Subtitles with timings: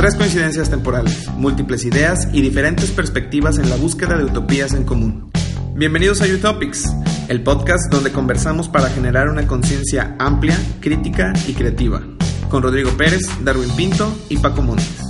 [0.00, 5.30] Tres coincidencias temporales, múltiples ideas y diferentes perspectivas en la búsqueda de utopías en común.
[5.74, 6.86] Bienvenidos a Utopics,
[7.28, 12.02] el podcast donde conversamos para generar una conciencia amplia, crítica y creativa,
[12.48, 15.02] con Rodrigo Pérez, Darwin Pinto y Paco Montes.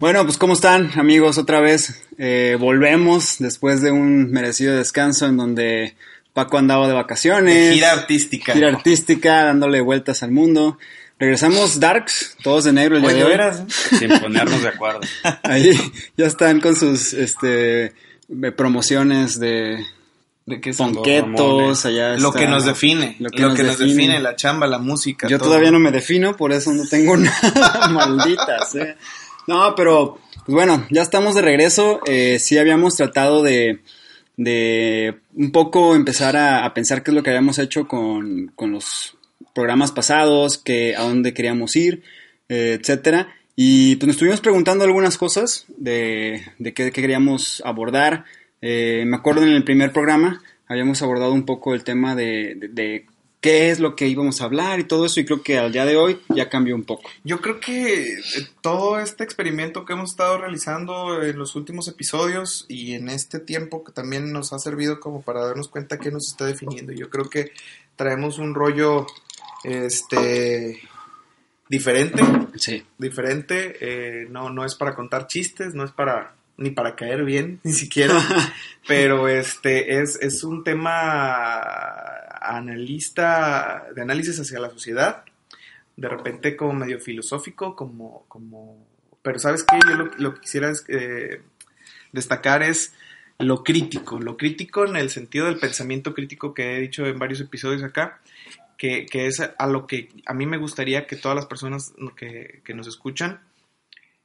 [0.00, 1.38] Bueno, pues ¿cómo están amigos?
[1.38, 5.94] Otra vez eh, volvemos después de un merecido descanso en donde
[6.34, 7.72] Paco andaba de vacaciones.
[7.72, 8.52] gira artística.
[8.52, 10.76] Gira artística, dándole vueltas al mundo.
[11.20, 13.30] Regresamos Darks, todos de negro el día de hoy.
[13.30, 13.62] veras?
[13.68, 15.00] Sin ponernos de acuerdo.
[15.42, 15.70] Ahí
[16.16, 17.92] ya están con sus este
[18.56, 19.84] promociones de
[20.46, 23.94] ¿De qué ponquetos, allá Lo que nos define, lo lo que que, nos nos, define.
[23.94, 24.20] define.
[24.20, 25.28] la chamba, la música.
[25.28, 25.48] Yo todo.
[25.50, 27.88] todavía no me defino, por eso no tengo nada.
[27.92, 28.96] Malditas, eh.
[29.46, 32.00] No, pero, pues bueno, ya estamos de regreso.
[32.06, 33.80] Eh, sí habíamos tratado de,
[34.38, 38.72] de un poco empezar a, a pensar qué es lo que habíamos hecho con, con
[38.72, 39.18] los
[39.54, 42.02] programas pasados, que, a dónde queríamos ir,
[42.48, 43.34] eh, etcétera.
[43.56, 48.24] Y pues nos estuvimos preguntando algunas cosas de, de qué, qué queríamos abordar.
[48.62, 52.68] Eh, me acuerdo en el primer programa habíamos abordado un poco el tema de, de-
[52.68, 53.06] de
[53.40, 55.86] qué es lo que íbamos a hablar y todo eso y creo que al día
[55.86, 57.08] de hoy ya cambió un poco.
[57.24, 58.18] Yo creo que eh,
[58.60, 63.82] todo este experimento que hemos estado realizando en los últimos episodios y en este tiempo
[63.82, 66.92] que también nos ha servido como para darnos cuenta que nos está definiendo.
[66.92, 67.50] Yo creo que
[67.96, 69.06] traemos un rollo
[69.64, 70.80] este
[71.68, 72.22] diferente,
[72.56, 72.84] Sí.
[72.98, 77.58] diferente, eh, no, no es para contar chistes, no es para ni para caer bien,
[77.64, 78.14] ni siquiera,
[78.86, 81.60] pero este es, es un tema
[82.40, 85.24] analista, de análisis hacia la sociedad,
[85.96, 88.86] de repente como medio filosófico, como, como,
[89.22, 91.42] pero sabes qué, yo lo, lo que quisiera es, eh,
[92.12, 92.92] destacar es
[93.38, 97.40] lo crítico, lo crítico en el sentido del pensamiento crítico que he dicho en varios
[97.40, 98.20] episodios acá,
[98.80, 102.62] que, que es a lo que a mí me gustaría que todas las personas que,
[102.64, 103.40] que nos escuchan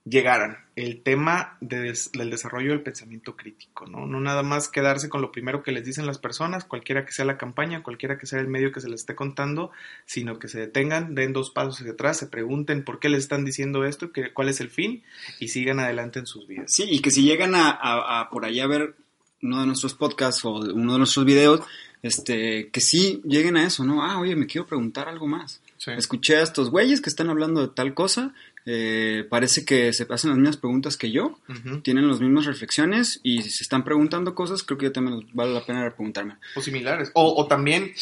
[0.05, 0.59] llegaran.
[0.77, 1.93] El tema del
[2.29, 4.05] desarrollo del pensamiento crítico, ¿no?
[4.05, 7.25] No nada más quedarse con lo primero que les dicen las personas, cualquiera que sea
[7.25, 9.71] la campaña, cualquiera que sea el medio que se les esté contando,
[10.05, 13.43] sino que se detengan, den dos pasos hacia atrás, se pregunten por qué les están
[13.43, 15.03] diciendo esto, qué- cuál es el fin
[15.39, 16.71] y sigan adelante en sus vidas.
[16.71, 18.95] Sí, y que si llegan a, por ahí a ver
[19.41, 21.61] uno de nuestros podcasts o uno de nuestros videos,
[22.05, 24.03] este, que sí lleguen a eso, ¿no?
[24.03, 25.61] Ah, oye, me quiero preguntar algo más.
[25.77, 25.91] Sí.
[25.91, 28.33] Escuché a estos güeyes que están hablando de tal cosa,
[28.65, 31.39] eh, parece que se hacen las mismas preguntas que yo,
[31.83, 35.53] tienen las mismas reflexiones y si se están preguntando cosas, creo que yo también vale
[35.53, 36.35] la pena preguntarme.
[36.55, 37.11] O similares.
[37.13, 37.93] O, o también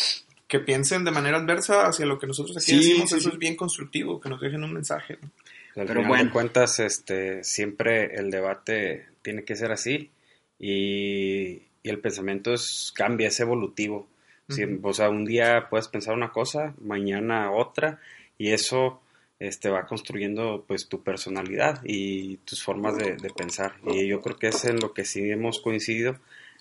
[0.48, 3.34] que piensen de manera adversa hacia lo que nosotros aquí Sí, decimos, sí, eso sí.
[3.34, 5.18] es bien constructivo, que nos dejen un mensaje.
[5.22, 5.30] ¿no?
[5.82, 6.24] Al Pero final bueno.
[6.26, 10.12] de cuentas, este, siempre el debate tiene que ser así
[10.60, 14.08] y, y el pensamiento es, cambia, es evolutivo.
[14.50, 14.64] Sí.
[14.82, 18.00] O sea, un día puedes pensar una cosa, mañana otra
[18.38, 19.02] y eso
[19.40, 23.76] este, va construyendo pues tu personalidad y tus formas de, de pensar.
[23.86, 26.18] Y yo creo que es en lo que sí hemos coincidido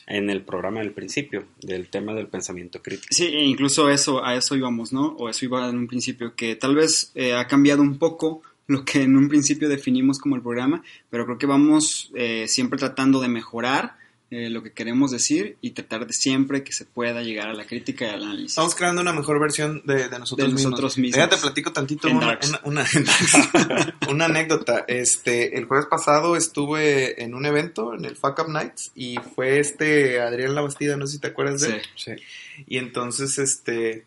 [0.07, 3.09] en el programa del principio, del tema del pensamiento crítico.
[3.11, 5.09] Sí, e incluso eso, a eso íbamos, ¿no?
[5.19, 8.85] O eso iba en un principio, que tal vez eh, ha cambiado un poco lo
[8.85, 13.21] que en un principio definimos como el programa, pero creo que vamos eh, siempre tratando
[13.21, 13.97] de mejorar
[14.35, 17.67] eh, lo que queremos decir y tratar de siempre que se pueda llegar a la
[17.67, 18.53] crítica y al análisis.
[18.53, 20.71] Estamos creando una mejor versión de, de nosotros, De mismos.
[20.71, 21.17] nosotros mismos.
[21.17, 22.87] Déjate platico tantito una, una, una-.
[24.09, 24.85] Una anécdota.
[24.89, 29.59] Este, el jueves pasado estuve en un evento, en el Fuck Up Nights, y fue
[29.59, 31.75] este Adrián Labastida, no sé si te acuerdas de Sí.
[31.75, 31.83] él.
[32.19, 32.65] Sí.
[32.67, 34.05] Y entonces, este,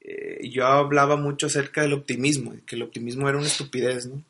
[0.00, 4.22] eh, yo hablaba mucho acerca del optimismo, que el optimismo era una estupidez, ¿no?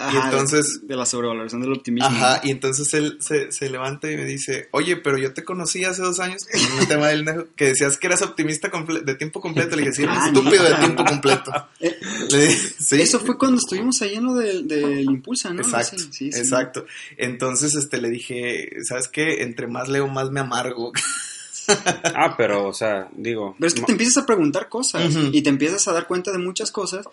[0.00, 2.08] Ajá, entonces- de la sobrevaloración del optimismo.
[2.08, 5.84] Ajá, y entonces él se, se levanta y me dice, oye, pero yo te conocí
[5.84, 8.70] hace dos años en un tema del nejo, que decías que eras optimista
[9.04, 9.74] de tiempo completo.
[9.74, 11.50] Le dije, sí, eres Ah, estúpido de tiempo completo.
[11.80, 11.96] Eh,
[12.30, 13.00] Le dije, sí.
[13.00, 15.62] Eso fue cuando estuvimos ahí en lo del, Impulsa, ¿no?
[15.62, 16.38] Exacto, Sí, sí, sí.
[16.38, 16.86] exacto.
[17.16, 19.42] Entonces, este, le dije, ¿sabes qué?
[19.42, 20.92] Entre más leo, más me amargo.
[22.14, 23.54] Ah, pero, o sea, digo...
[23.58, 26.38] Pero es que te empiezas a preguntar cosas y te empiezas a dar cuenta de
[26.38, 27.06] muchas cosas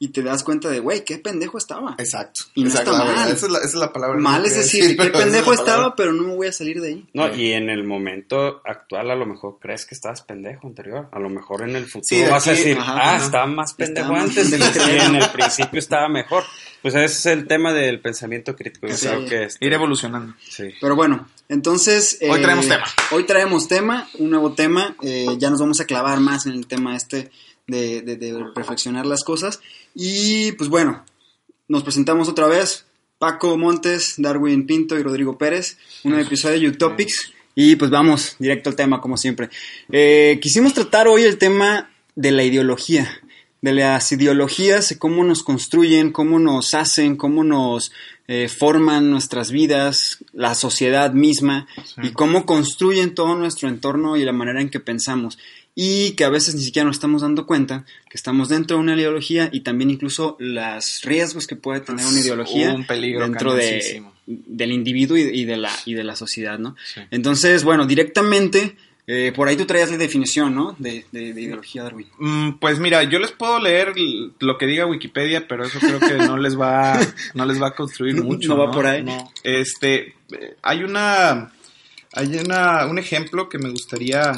[0.00, 1.96] y te das cuenta de, güey, qué pendejo estaba.
[1.98, 2.42] Exacto.
[2.54, 3.32] Y no exacto, está verdad, mal.
[3.32, 4.18] Esa es la, esa es la palabra.
[4.20, 7.08] Mal es decir, qué es pendejo estaba, pero no me voy a salir de ahí.
[7.14, 11.08] No, y en el momento actual a lo mejor crees que estabas pendejo anterior.
[11.10, 13.24] A lo mejor en el futuro Sí, vas a decir, ajá, ah, ajá.
[13.24, 14.88] estaba más pendejo Estaba más antes pendejo.
[14.96, 16.44] y en el principio estaba mejor.
[16.80, 18.86] Pues ese es el tema del pensamiento crítico.
[18.86, 19.08] Yo Sí.
[19.08, 20.34] creo que este, Ir evolucionando.
[20.48, 20.68] sí.
[20.80, 22.18] Pero bueno, entonces...
[22.22, 22.84] Hoy eh, traemos tema.
[23.10, 24.94] Hoy traemos tema, un nuevo tema.
[25.02, 27.32] eh, ya nos vamos a clavar más en el tema este
[27.68, 29.60] de, de- de reflexionar las cosas.
[29.94, 31.04] Y pues bueno,
[31.68, 32.84] nos presentamos otra vez.
[33.18, 35.76] Paco Montes, Darwin Pinto y Rodrigo Pérez.
[36.04, 37.32] Un episodio de Utopics.
[37.54, 39.48] Y pues vamos, directo al tema como siempre.
[39.90, 43.08] Eh, quisimos tratar hoy el tema de la ideología.
[43.60, 47.90] de las ideologías, cómo nos construyen, cómo nos hacen, cómo nos
[48.28, 51.66] eh, forman nuestras vidas, la sociedad misma
[52.00, 55.38] y cómo construyen todo nuestro entorno y la manera en que pensamos.
[55.80, 58.96] Y que a veces ni siquiera nos estamos dando cuenta que estamos dentro de una
[58.96, 64.02] ideología y también incluso los riesgos que puede tener una ideología un peligro dentro de,
[64.26, 66.74] del individuo y, y de la, y de la sociedad, ¿no?
[67.12, 68.74] Entonces, bueno, directamente,
[69.06, 70.74] eh, por ahí tú traías la definición, ¿no?
[70.80, 72.08] De, de- de ideología Darwin.
[72.18, 73.92] Mm, Pues mira, yo les puedo leer
[74.40, 76.98] lo que diga Wikipedia, pero eso creo que no les va,
[77.34, 78.48] no les va a construir mucho.
[78.48, 79.04] no va por ahí.
[79.04, 79.32] No.
[79.44, 81.52] Este, eh, hay una,
[82.14, 84.32] hay una, un ejemplo que me gustaría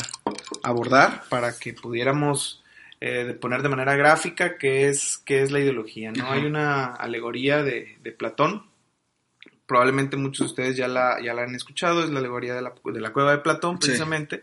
[0.62, 2.62] abordar para que pudiéramos
[3.00, 6.12] eh, poner de manera gráfica qué es, qué es la ideología.
[6.12, 6.24] ¿no?
[6.24, 6.34] Ajá.
[6.34, 8.66] Hay una alegoría de, de Platón.
[9.66, 12.72] Probablemente muchos de ustedes ya la, ya la han escuchado, es la alegoría de la,
[12.84, 13.86] de la cueva de Platón, Sí.
[13.88, 14.42] precisamente.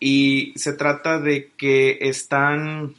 [0.00, 2.94] Y se trata de que están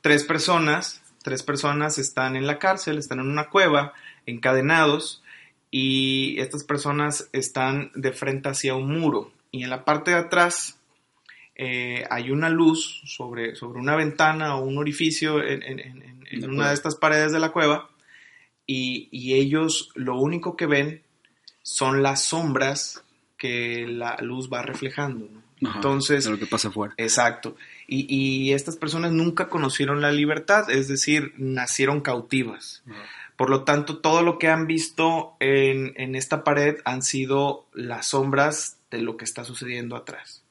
[0.00, 3.94] tres personas, tres personas están en la cárcel, están en una cueva,
[4.26, 5.22] encadenados,
[5.70, 9.32] y estas personas están de frente hacia un muro.
[9.50, 10.75] Y en la parte de atrás
[11.56, 16.24] eh, hay una luz sobre, sobre una ventana o un orificio en, en- en- en-
[16.30, 17.90] en La una de estas paredes de la cueva.
[18.66, 21.02] Y, y ellos lo único que ven
[21.62, 23.04] son las sombras
[23.38, 25.28] que la luz va reflejando.
[25.30, 25.68] ¿no?
[25.68, 26.94] Ajá, Entonces, lo que pasa afuera.
[26.96, 27.56] Exacto.
[27.86, 32.82] Y, y estas personas nunca conocieron la libertad, es decir, nacieron cautivas.
[33.36, 38.08] Por lo tanto, todo lo que han visto en, en esta pared han sido las
[38.08, 40.42] sombras de lo que está sucediendo atrás.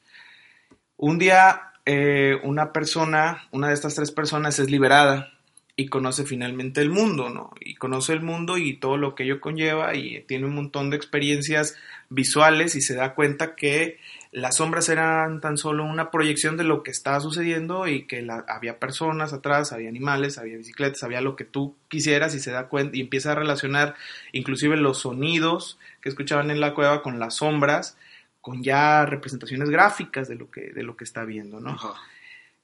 [0.97, 5.31] Un día, eh, una persona, una de estas tres personas es liberada
[5.75, 7.51] y conoce finalmente el mundo, ¿no?
[7.59, 10.95] Y conoce el mundo y todo lo que ello conlleva y tiene un montón de
[10.95, 11.75] experiencias
[12.09, 13.99] visuales y se da cuenta que
[14.31, 18.79] las sombras eran tan solo una proyección de lo que estaba sucediendo y que había
[18.79, 22.95] personas atrás, había animales, había bicicletas, había lo que tú quisieras y se da cuenta
[22.95, 23.95] y empieza a relacionar
[24.31, 27.97] inclusive los sonidos que escuchaban en la cueva con las sombras,
[28.45, 31.71] con ya representaciones gráficas de lo que, de lo que está viendo, ¿no?
[31.71, 31.95] Ajá.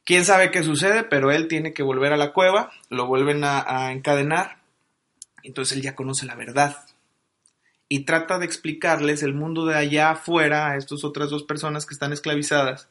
[0.05, 3.63] quién sabe qué sucede, pero él tiene que volver a la cueva, lo vuelven a,
[3.67, 4.59] a encadenar,
[5.41, 6.85] entonces él ya conoce la verdad
[7.89, 11.95] y trata de explicarles el mundo de allá afuera a estas otras dos personas que
[11.95, 12.87] están esclavizadas,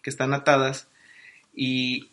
[0.00, 0.86] que están atadas,
[1.52, 2.12] y,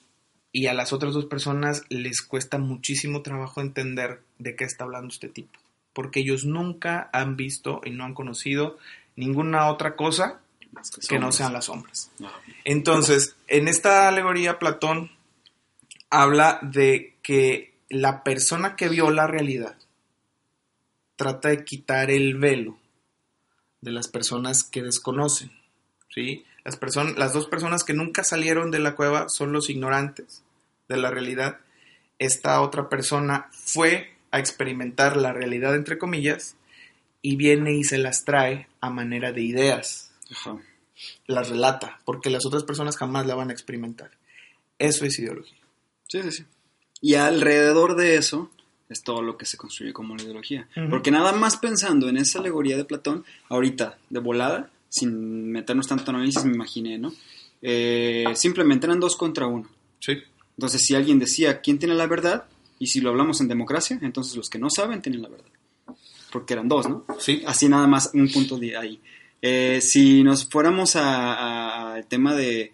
[0.51, 5.09] y a las otras dos personas les cuesta muchísimo trabajo entender de qué está hablando
[5.09, 5.59] este tipo,
[5.93, 8.79] porque ellos nunca han visto y no han conocido
[9.15, 10.41] ninguna otra cosa
[11.07, 12.11] que no sean las sombras.
[12.63, 15.11] Entonces, en esta alegoría, Platón
[16.09, 19.75] habla de que la persona que vio la realidad
[21.15, 22.77] trata de quitar el velo
[23.81, 25.51] de las personas que desconocen,
[26.13, 26.43] ¿sí?
[26.63, 30.43] Las, personas, las dos personas que nunca salieron de la cueva son los ignorantes
[30.89, 31.59] de la realidad.
[32.17, 36.55] Esta otra persona fue a experimentar la realidad, entre comillas,
[37.25, 40.57] y viene y se las trae a manera de ideas Ajá.
[41.25, 44.11] las relata, porque las otras personas jamás la van a experimentar.
[44.77, 45.57] Eso es ideología.
[46.07, 46.43] Sí, sí, sí.
[47.01, 48.51] Y alrededor de eso
[48.89, 50.69] es todo lo que se construye como la ideología.
[50.91, 56.11] Porque nada más pensando en esa alegoría de Platón, ahorita, de volada, sin meternos tanto
[56.11, 57.11] en análisis, me imaginé, ¿no?
[57.63, 59.67] Eh, simplemente eran dos contra uno.
[59.99, 60.13] Sí.
[60.57, 62.45] Entonces, si alguien decía quién tiene la verdad,
[62.77, 65.54] y si lo hablamos en democracia, entonces los que no saben tienen la verdad.
[66.35, 67.05] Porque eran dos, ¿no?
[67.17, 67.41] Sí.
[67.47, 68.99] Así nada más un punto de ahí.
[69.41, 72.73] Eh, si nos fuéramos al tema de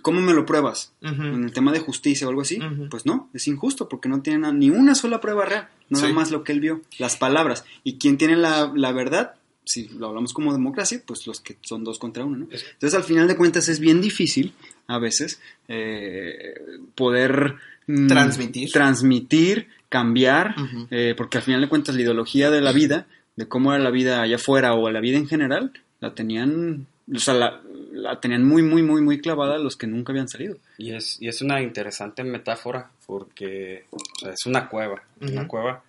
[0.00, 2.58] cómo me lo pruebas, en el tema de justicia o algo así,
[2.90, 6.12] pues no, es injusto porque no tiene ni una sola prueba real, nada Sí.
[6.14, 7.64] más lo que él vio, las palabras.
[7.84, 9.34] ¿Y quién tiene la, la verdad?
[9.64, 12.46] Si lo hablamos como democracia, pues los que son dos contra uno, ¿no?
[12.50, 14.54] Es- Entonces, al final de cuentas, es bien difícil
[14.86, 16.54] a veces eh,
[16.94, 17.54] poder
[17.86, 18.72] mm, Transmitir.
[18.72, 20.54] transmitir, cambiar,
[20.90, 23.06] eh, porque al final de cuentas la ideología de la vida,
[23.36, 25.70] de cómo era la vida allá afuera o la vida en general,
[26.00, 27.60] la tenían, o sea, la,
[27.92, 30.56] la tenían muy, muy, muy, muy clavada los que nunca habían salido.
[30.78, 35.84] Y es, y es una interesante metáfora porque o sea, es una cueva, una cueva,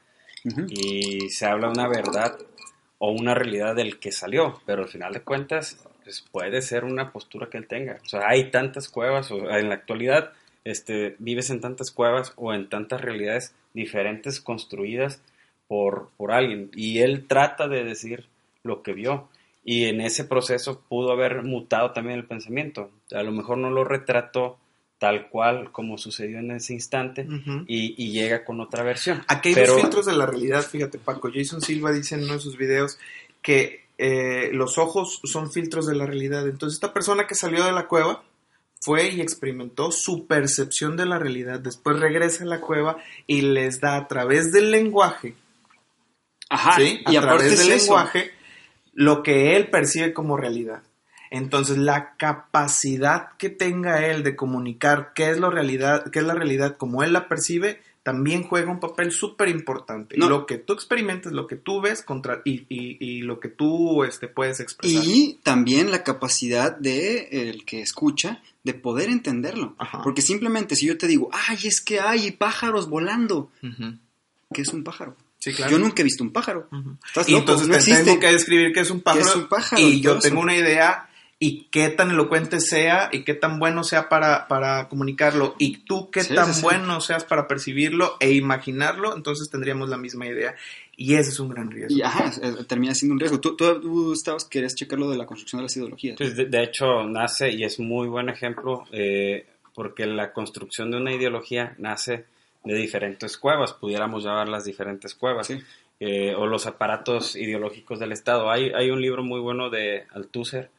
[0.67, 2.37] y se habla una verdad
[2.97, 7.13] o una realidad del que salió, pero al final de cuentas pues, puede ser una
[7.13, 7.99] postura que él tenga.
[8.03, 10.33] O sea, hay tantas cuevas, o en la actualidad
[10.65, 15.21] este, vives en tantas cuevas o en tantas realidades diferentes construidas
[15.67, 18.25] por, por alguien, y él trata de decir
[18.63, 19.29] lo que vio.
[19.65, 22.91] Y en ese proceso pudo haber mutado también el pensamiento.
[23.13, 24.57] A lo mejor no lo retrató
[24.99, 27.25] tal cual como sucedió en ese instante
[27.67, 29.21] y, y llega con otra versión.
[29.27, 31.29] Aquí hay Pero- dos filtros de la realidad, fíjate Paco.
[31.33, 32.99] Jason Silva dice en uno de sus videos
[33.41, 36.47] que eh, los ojos son filtros de la realidad.
[36.47, 38.21] Entonces esta persona que salió de la cueva
[38.83, 41.59] fue y experimentó su percepción de la realidad.
[41.59, 42.97] Después regresa a la cueva
[43.27, 45.35] y les da a través del lenguaje,
[46.49, 46.75] Ajá.
[46.75, 47.01] ¿sí?
[47.05, 48.31] a y través del lenguaje,
[48.93, 50.83] lo que él percibe como realidad.
[51.31, 56.35] Entonces, la capacidad que tenga él de comunicar qué es, lo realidad, qué es la
[56.35, 60.17] realidad como él la percibe, también juega un papel súper importante.
[60.17, 60.29] No.
[60.29, 64.03] Lo que tú experimentes, lo que tú ves contra, y, y- y lo que tú
[64.03, 65.01] este, puedes expresar.
[65.03, 69.75] Y también la capacidad de el que escucha de poder entenderlo.
[69.77, 70.01] Ajá.
[70.03, 73.51] Porque simplemente si yo te digo, ay, es que hay pájaros volando.
[74.53, 75.15] ¿qué es un pájaro?
[75.39, 75.71] Sí, claro.
[75.73, 76.69] Yo nunca he visto un pájaro.
[77.05, 78.03] Estás Y loco, entonces no te existe.
[78.05, 79.25] tengo que describir qué es un pájaro.
[79.25, 83.33] es un pájaro y yo tengo una idea y qué tan elocuente sea y qué
[83.33, 86.61] tan bueno sea para, para comunicarlo y tú qué Sí, tan sí.
[86.61, 90.55] bueno seas para percibirlo e imaginarlo, entonces tendríamos la misma idea.
[90.95, 91.95] Y ese es un gran riesgo.
[91.97, 92.31] Y ajá,
[92.67, 93.39] termina siendo un riesgo.
[93.39, 96.15] Tú, tú, tú estabas, querías checar lo de la construcción de las ideologías.
[96.17, 100.97] Pues de, de hecho, nace y es muy buen ejemplo eh, porque la construcción de
[100.97, 102.25] una ideología nace
[102.63, 105.59] de diferentes cuevas, pudiéramos llamarlas diferentes cuevas, Sí.
[105.99, 108.51] eh, o los aparatos ideológicos del Estado.
[108.51, 110.69] Hay, hay un libro muy bueno de Althusser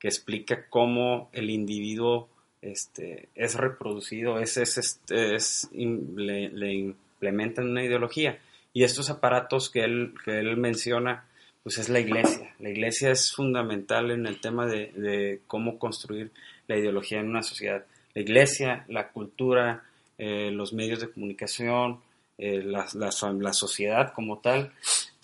[0.00, 2.28] que explica cómo el individuo
[2.60, 8.38] este, es reproducido, es, es, este, es- im- le, le implementan una ideología.
[8.72, 11.24] Y estos aparatos que él, que él menciona,
[11.62, 12.54] pues es la iglesia.
[12.58, 16.30] La iglesia es fundamental en el tema de, de cómo construir
[16.68, 17.84] la ideología en una sociedad.
[18.14, 19.82] La iglesia, la cultura,
[20.18, 22.00] eh, los medios de comunicación,
[22.38, 24.72] eh, la, la so- la sociedad como tal,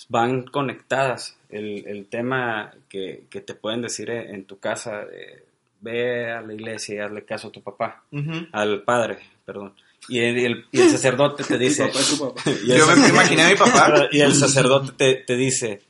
[0.09, 1.39] van conectadas.
[1.49, 5.45] El, el tema que, que te pueden decir en, en tu casa, eh,
[5.81, 8.03] ve a la iglesia y hazle caso a tu papá,
[8.53, 9.75] al padre, perdón.
[10.09, 11.87] Y el, y el- y el sacerdote te dice...
[11.87, 12.43] papá es tu papá.
[12.67, 14.07] y el Yo me imaginé a mi papá.
[14.13, 15.81] y el sacerdote te, te dice,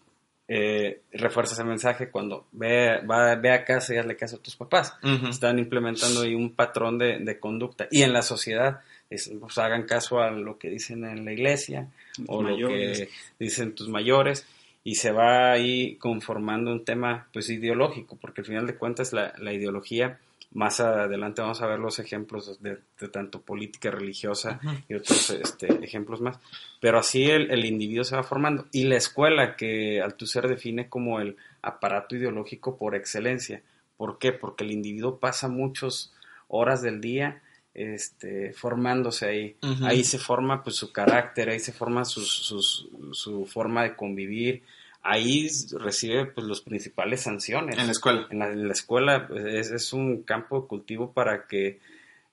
[0.49, 4.57] eh, refuerza ese mensaje cuando ve, va, ve a casa y hazle caso a tus
[4.57, 4.95] papás.
[5.03, 5.29] Ujú.
[5.29, 7.89] Están implementando ahí un patrón de, de conducta.
[7.91, 8.81] Y en la sociedad,
[9.11, 11.89] es, pues hagan caso a lo que dicen en la iglesia
[12.27, 12.99] o lo Mayores.
[13.01, 13.09] que
[13.39, 14.47] dicen tus mayores.
[14.85, 19.35] Y se va ahí conformando un tema pues ideológico, porque al final de cuentas la,
[19.39, 20.21] la ideología,
[20.53, 25.85] más adelante vamos a ver los ejemplos de, de tanto política religiosa y otros este,
[25.85, 26.39] ejemplos más.
[26.81, 28.67] Pero así el, el individuo se va formando.
[28.73, 33.63] Y la escuela, que Althusser define como el aparato ideológico por excelencia.
[33.97, 34.33] ¿Por qué?
[34.33, 36.13] Porque el individuo pasa muchas
[36.49, 37.43] horas del día
[37.75, 39.57] este, formándose ahí.
[39.85, 44.63] Ahí se forma pues su carácter, ahí se forma sus- sus- su forma de convivir.
[45.09, 45.49] Ahí
[45.79, 47.79] recibe pues los principales sanciones.
[47.79, 48.27] En la escuela.
[48.31, 51.79] En la, en la escuela pues, es, es un campo de cultivo para que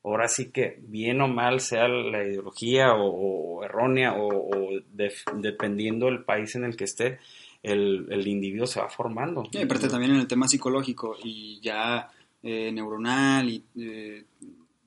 [0.03, 4.69] ahora sí que bien o mal sea la ideología o, o errónea o,
[5.33, 7.19] dependiendo del país en el que esté,
[7.61, 9.43] el, el individuo se va formando.
[9.51, 12.11] Y aparte también en el tema psicológico y ya
[12.41, 14.25] eh, neuronal y eh,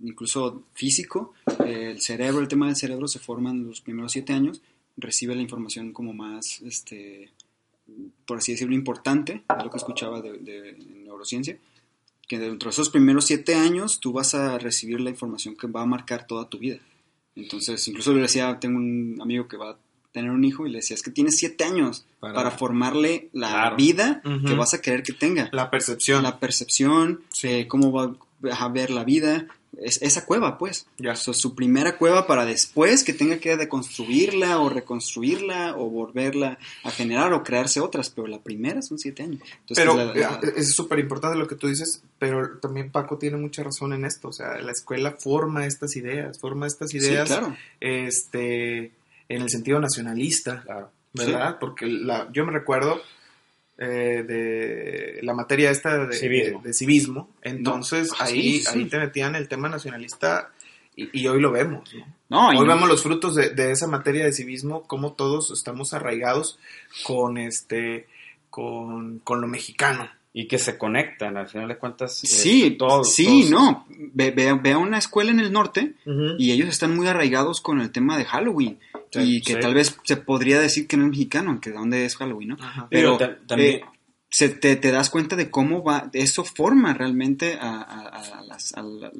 [0.00, 1.32] incluso físico,
[1.64, 4.60] eh, el cerebro, el tema del cerebro se forma en los primeros siete años,
[4.98, 7.30] recibe la información como más, este,
[8.26, 11.58] por así decirlo, importante, lo que escuchaba de, de neurociencia,
[12.28, 15.82] que dentro de esos primeros siete años tú vas a recibir la información que va
[15.82, 16.78] a marcar toda tu vida.
[17.36, 19.78] Entonces, incluso le decía, tengo un amigo que va a
[20.12, 23.48] tener un hijo y le decía, es que tienes siete años Para- para, formarle la
[23.50, 23.76] Claro.
[23.76, 25.50] vida que vas a querer que tenga.
[25.52, 26.22] La percepción.
[26.22, 28.16] La percepción, eh, cómo va
[28.50, 29.46] a ver la vida,
[29.80, 30.86] es, esa cueva, pues.
[30.98, 31.14] Ya.
[31.16, 37.32] Su primera cueva para después que tenga que deconstruirla o reconstruirla o volverla a generar
[37.32, 39.40] o crearse otras, pero la primera son siete años.
[39.60, 43.18] Entonces, Pero la- la- eh, es súper importante lo que tú dices, pero también Paco
[43.18, 44.28] tiene mucha razón en esto.
[44.28, 47.56] O sea, la escuela forma estas ideas, forma estas sí, ideas claro.
[47.80, 48.92] este,
[49.28, 50.90] en el sentido nacionalista, Claro.
[51.12, 51.56] ¿verdad?
[51.58, 53.00] Porque la, yo me recuerdo
[53.78, 56.60] eh, de la materia esta de Civismo.
[56.62, 57.30] de- de civismo.
[57.42, 58.78] Entonces Ah, ahí, sí, sí.
[58.78, 60.50] ahí te metían el tema nacionalista
[60.96, 61.88] y, y hoy lo vemos.
[62.28, 62.48] ¿no?
[62.48, 66.58] Hoy no- vemos los frutos de, de esa materia de civismo, cómo todos estamos arraigados
[67.04, 68.06] con este
[68.50, 70.08] con, con lo mexicano.
[70.32, 72.22] Y que se conectan, al final de cuentas.
[72.22, 73.86] eh, Sí, todos- sí, todos- no.
[74.12, 75.94] Ve, ve- ve a una escuela en el norte
[76.38, 78.78] y ellos están muy arraigados con el tema de Halloween.
[79.22, 79.60] Sí, y que sí.
[79.60, 82.56] tal vez se podría decir que no es mexicano, aunque de dónde es Halloween, ¿no?
[82.60, 82.86] Ajá.
[82.90, 83.84] Pero también- eh,
[84.28, 88.08] se te, te das cuenta de cómo va, eso forma realmente a, a-
[88.38, 89.10] a las, a la-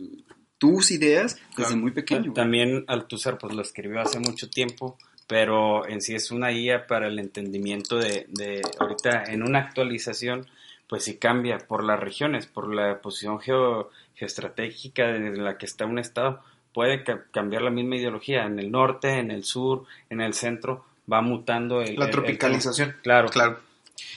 [0.58, 1.76] tus ideas desde Claro.
[1.76, 2.32] muy pequeño.
[2.32, 7.08] También Althusser pues lo escribió hace mucho tiempo, pero en sí es una guía para
[7.08, 10.46] el entendimiento de, de ahorita en una actualización,
[10.88, 15.84] pues sí cambia por las regiones, por la posición geo, geoestratégica en la que está
[15.86, 16.42] un estado,
[16.76, 20.84] puede ca- cambiar la misma ideología en el norte, en el sur, en el centro,
[21.10, 22.94] va mutando el, La el- tropicalización.
[23.02, 23.60] claro, Claro.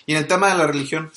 [0.05, 1.09] Y en el tema de la religión,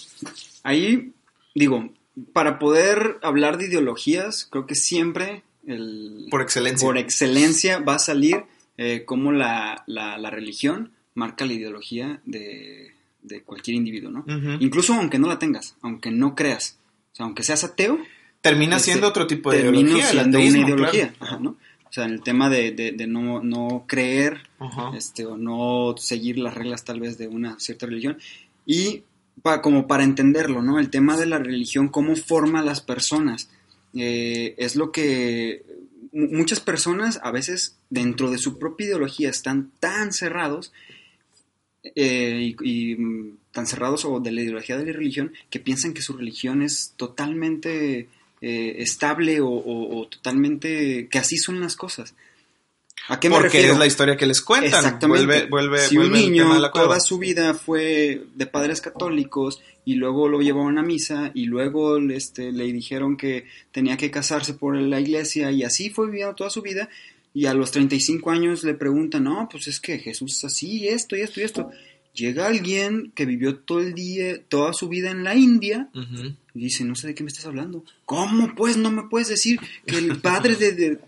[0.62, 1.12] Ahí,
[1.54, 1.90] digo,
[2.32, 6.86] para poder hablar de ideologías, creo que siempre el, Por excelencia.
[6.86, 8.44] por excelencia va a salir
[8.78, 14.24] eh, cómo la, la- la religión marca la ideología de, de cualquier individuo, ¿no?
[14.60, 16.78] Incluso aunque no la tengas, aunque no creas,
[17.12, 17.98] o sea, aunque seas ateo,
[18.42, 20.06] Termina este, siendo otro tipo de ideología.
[20.06, 21.24] siendo una ideología, claro.
[21.34, 21.50] ajá, ¿no?
[21.88, 24.92] O sea, en el tema de, de- de no, no creer Ajá.
[24.96, 28.18] este, o no seguir las reglas tal vez de una cierta religión.
[28.66, 29.02] Y
[29.42, 30.78] pa- como para entenderlo, ¿no?
[30.78, 33.48] El tema de la religión, cómo forma a las personas.
[33.94, 35.64] eh, es lo que
[36.12, 40.72] mu- muchas personas a veces dentro de su propia ideología están tan cerrados
[41.94, 45.92] eh, y, y, mm, tan cerrados o de la ideología de la religión que piensan
[45.92, 48.08] que su religión es totalmente
[48.42, 52.14] eh, estable o, o- o totalmente que así son las cosas.
[53.08, 53.72] ¿A qué me Porque refiero?
[53.72, 54.84] es la historia que les cuentan.
[54.84, 55.24] Exactamente.
[55.26, 59.94] Vuelve, vuelve, si vuelve un niño la toda su vida fue de padres católicos y
[59.94, 64.76] luego lo llevaron a misa y luego este, le dijeron que tenía que casarse por
[64.76, 66.88] la iglesia y así fue viviendo toda su vida
[67.34, 71.16] y a los 35 años le preguntan, no, pues es que Jesús es así, esto
[71.16, 71.70] y esto y esto.
[72.14, 75.88] Llega alguien que vivió todo el día, toda su vida en la India.
[76.54, 77.84] Y dice, no sé de qué me estás hablando.
[78.04, 80.72] ¿Cómo pues no me puedes decir que el padre de...
[80.72, 80.98] de-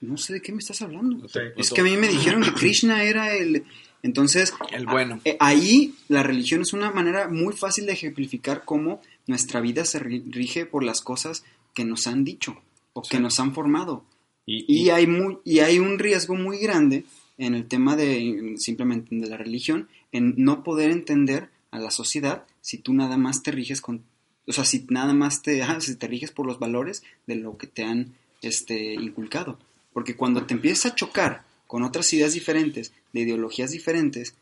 [0.00, 1.26] No sé de qué me estás hablando.
[1.56, 3.64] Es que a mí me dijeron que Krishna era el...
[4.02, 5.18] Entonces, El bueno.
[5.40, 10.22] ahí la religión es una manera muy fácil de ejemplificar cómo nuestra vida se ri-
[10.30, 11.42] rige por las cosas
[11.72, 12.60] que nos han dicho
[12.92, 14.04] o que nos han formado.
[14.44, 17.04] Y, Y hay, muy, y hay un riesgo muy grande
[17.38, 22.44] en el tema de simplemente de la religión, en no poder entender a la sociedad
[22.60, 24.02] si tú nada más te riges con,
[24.46, 27.56] o sea, si nada más te, ajá, si te riges por los valores de lo
[27.58, 29.58] que te han este, inculcado.
[29.92, 34.34] Porque cuando te empiezas a chocar con otras ideas diferentes, de ideologías diferentes,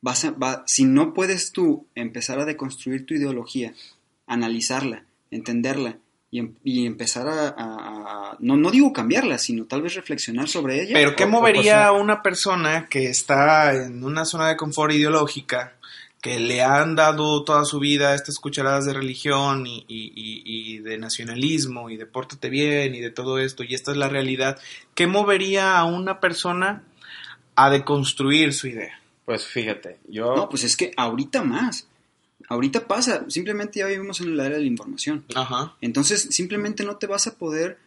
[0.00, 3.74] vas a, va- si no puedes tú empezar a deconstruir tu ideología,
[4.26, 5.98] analizarla, entenderla
[6.30, 7.52] y, em- y empezar a, a-
[8.32, 10.94] a- no, no digo cambiarla, sino tal vez reflexionar sobre ella.
[10.94, 15.76] Pero ¿qué movería a una persona que está en una zona de confort ideológica,
[16.34, 20.42] que le han dado toda su vida estas cucharadas de religión y, y- y-
[20.74, 24.08] y de nacionalismo y de pórtate bien y de todo esto, y esta es la
[24.08, 24.58] realidad?
[24.94, 26.82] ¿Qué movería a una persona
[27.54, 29.00] a deconstruir su idea?
[29.24, 30.34] Pues fíjate, yo...
[30.36, 31.88] No, pues es que ahorita más.
[32.48, 35.24] Ahorita pasa, simplemente ya vivimos en la era de la información.
[35.34, 35.74] Ajá.
[35.80, 37.78] Entonces, simplemente no te vas a poder,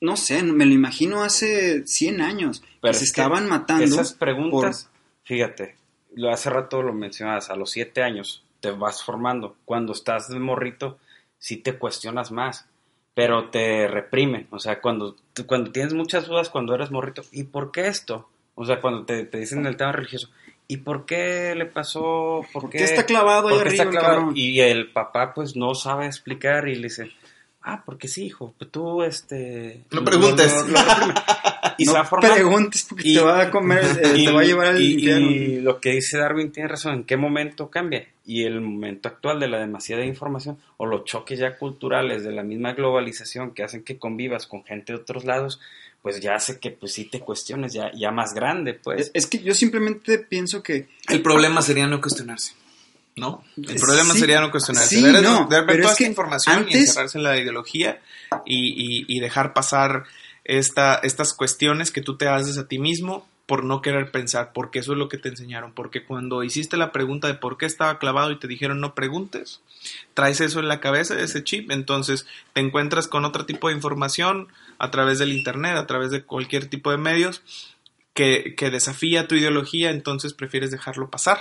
[0.00, 3.84] no sé, me lo imagino hace 100 años, Pero que se estaban matando.
[3.84, 4.88] Esas preguntas,
[5.24, 5.76] fíjate,
[6.24, 9.56] hace rato lo mencionabas, a los siete años te vas formando.
[9.64, 10.98] Cuando estás de morrito,
[11.38, 12.66] sí te cuestionas más,
[13.14, 14.46] pero te reprimen.
[14.50, 18.28] O sea, cuando, cuando tienes muchas dudas cuando eres morrito, ¿y por qué esto?
[18.54, 20.30] O sea, cuando te, te dicen el tema religioso,
[20.66, 22.40] ¿y por qué le pasó?
[22.52, 24.32] ¿Por, ¿Por qué está clavado ahí ¿Por qué arriba el clavado?
[24.34, 27.10] Y el papá pues no sabe explicar y le dice,
[27.62, 29.84] ah, porque sí, hijo, pues tú este...
[29.90, 30.54] No preguntes.
[30.66, 31.14] lo- lo reprime".
[31.78, 32.34] y se va no formando.
[32.34, 35.30] preguntes porque Y- te va a comer, eh, te va a llevar al y- infierno.
[35.30, 38.06] y lo que dice Darwin tiene razón, ¿en qué momento cambia?
[38.24, 42.42] Y el momento actual de la demasiada información o los choques ya culturales de la
[42.42, 45.60] misma globalización que hacen que convivas con gente de otros lados,
[46.02, 49.00] pues ya hace que pues sí te cuestiones ya, ya más grande, pues.
[49.00, 52.52] Es, es que yo simplemente pienso que El problema sería no cuestionarse.
[53.18, 53.42] ¿No?
[53.56, 54.96] El problema sí, sería no cuestionarse.
[54.96, 57.98] sí, no, pero toda es esta información y encerrarse en la ideología
[58.44, 60.04] y, y- y dejar pasar
[60.46, 64.80] esta, estas cuestiones que tú te haces a ti mismo por no querer pensar, porque
[64.80, 67.98] eso es lo que te enseñaron, porque cuando hiciste la pregunta de por qué estaba
[67.98, 69.60] clavado y te dijeron no preguntes,
[70.14, 74.48] traes eso en la cabeza, ese chip, entonces te encuentras con otro tipo de información
[74.78, 77.42] a través del internet, a través de cualquier tipo de medios
[78.14, 81.38] que, que desafía tu ideología, entonces prefieres dejarlo pasar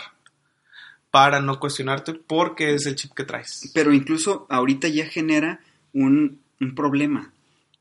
[1.10, 3.72] para no cuestionarte porque es el chip que traes.
[3.74, 5.60] pero incluso ahorita ya genera
[5.94, 7.32] un, un problema.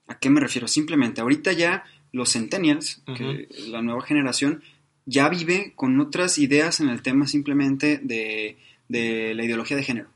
[0.06, 0.68] ¿A qué me refiero?
[0.68, 4.62] Simplemente, ahorita ya los centennials, que la nueva generación,
[5.06, 8.56] ya vive con otras ideas en el tema simplemente de,
[8.88, 10.08] de la ideología de género.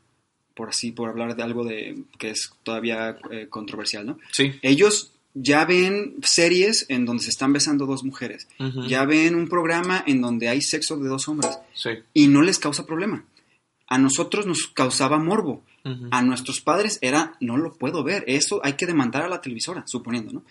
[0.55, 4.18] Por así, por hablar de algo de que es todavía eh, controversial, ¿no?
[4.33, 4.53] Sí.
[4.62, 8.48] Ellos ya ven series en donde se están besando dos mujeres.
[8.88, 11.59] Ya ven un programa en donde hay sexo de dos hombres.
[11.74, 11.90] Sí.
[12.12, 13.24] Y no les causa problema.
[13.88, 15.62] A nosotros nos causaba morbo.
[16.11, 19.85] A nuestros padres era, no lo puedo ver, eso hay que demandar a la televisora,
[19.87, 20.42] suponiendo, ¿no?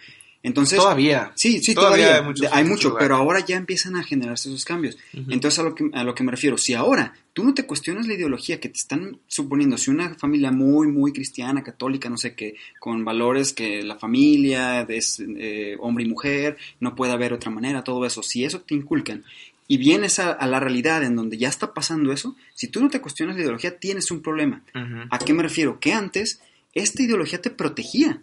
[0.43, 1.31] Entonces, Todavía.
[1.35, 3.05] sí, sí, todavía todavía, hay muchos- hay mucho, lugares.
[3.05, 4.97] pero ahora ya empiezan a generarse esos cambios.
[5.13, 8.07] Entonces, a lo, que, a lo que me refiero, si ahora tú no te cuestionas
[8.07, 12.33] la ideología que te están suponiendo, si una familia muy, muy cristiana, católica, no sé
[12.33, 17.51] qué, con valores que la familia es eh, hombre y mujer, no puede haber otra
[17.51, 19.23] manera, todo eso, si eso te inculcan
[19.67, 22.89] y vienes a, a la realidad en donde ya está pasando eso, si tú no
[22.89, 24.61] te cuestionas la ideología, tienes un problema.
[25.09, 25.79] ¿A qué me refiero?
[25.79, 26.39] Que antes
[26.73, 28.21] esta ideología te protegía.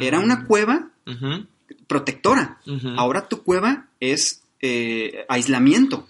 [0.00, 0.88] Era una cueva
[1.86, 2.58] protectora.
[2.96, 6.06] Ahora tu cueva es eh, aislamiento.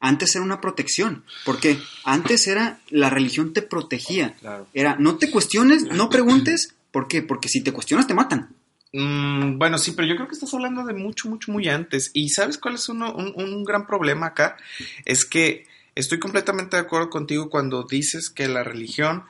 [0.00, 1.24] Antes era una protección.
[1.44, 4.34] porque Antes era la religión te protegía.
[4.34, 4.68] Claro.
[4.74, 6.74] Era no te cuestiones, no preguntes.
[6.92, 7.22] ¿Por qué?
[7.22, 8.54] Porque si te cuestionas te matan.
[8.92, 12.10] Mm, bueno, sí, pero yo creo que estás hablando de mucho, mucho, muy antes.
[12.14, 14.56] ¿Y sabes cuál es uno- un, un gran problema acá?
[15.04, 19.24] Es que estoy completamente de acuerdo contigo cuando dices que la religión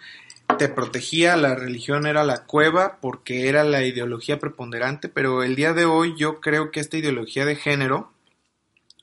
[0.59, 5.75] te protegía, la religión era la cueva porque era la ideología preponderante, pero el día
[5.75, 8.13] de hoy yo creo que esta ideología de género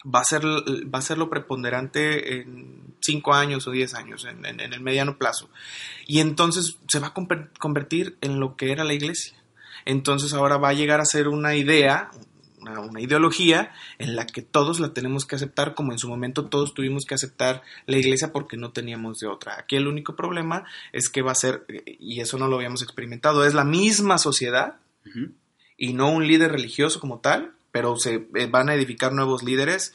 [0.06, 4.46] va a ser, va a ser lo preponderante en 5 años o 10 años, en,
[4.60, 5.50] el mediano plazo.
[6.08, 9.36] Y entonces se va a conver- convertir en lo que era la iglesia.
[9.84, 12.12] Entonces ahora va a llegar a ser una idea,
[12.60, 16.74] una, ideología en la que todos la tenemos que aceptar, como en su momento todos
[16.74, 19.58] tuvimos que aceptar la iglesia porque no teníamos de otra.
[19.60, 23.46] Aquí el único problema es que va a ser, y eso no lo habíamos experimentado,
[23.46, 24.78] es la misma sociedad
[25.78, 29.94] y no un líder religioso como tal, pero se eh, van a edificar nuevos líderes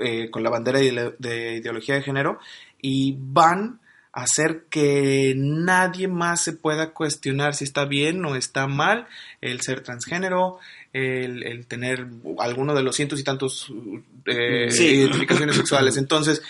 [0.00, 2.38] eh, con la bandera de, de ideología de género
[2.80, 3.80] y van
[4.14, 9.06] hacer que nadie más se pueda cuestionar si está bien o está mal
[9.40, 10.58] el ser transgénero,
[10.92, 12.06] el, el tener
[12.38, 13.72] alguno de los cientos y tantos
[14.26, 14.86] eh, Sí.
[14.86, 15.96] identificaciones sexuales.
[15.98, 16.42] Entonces,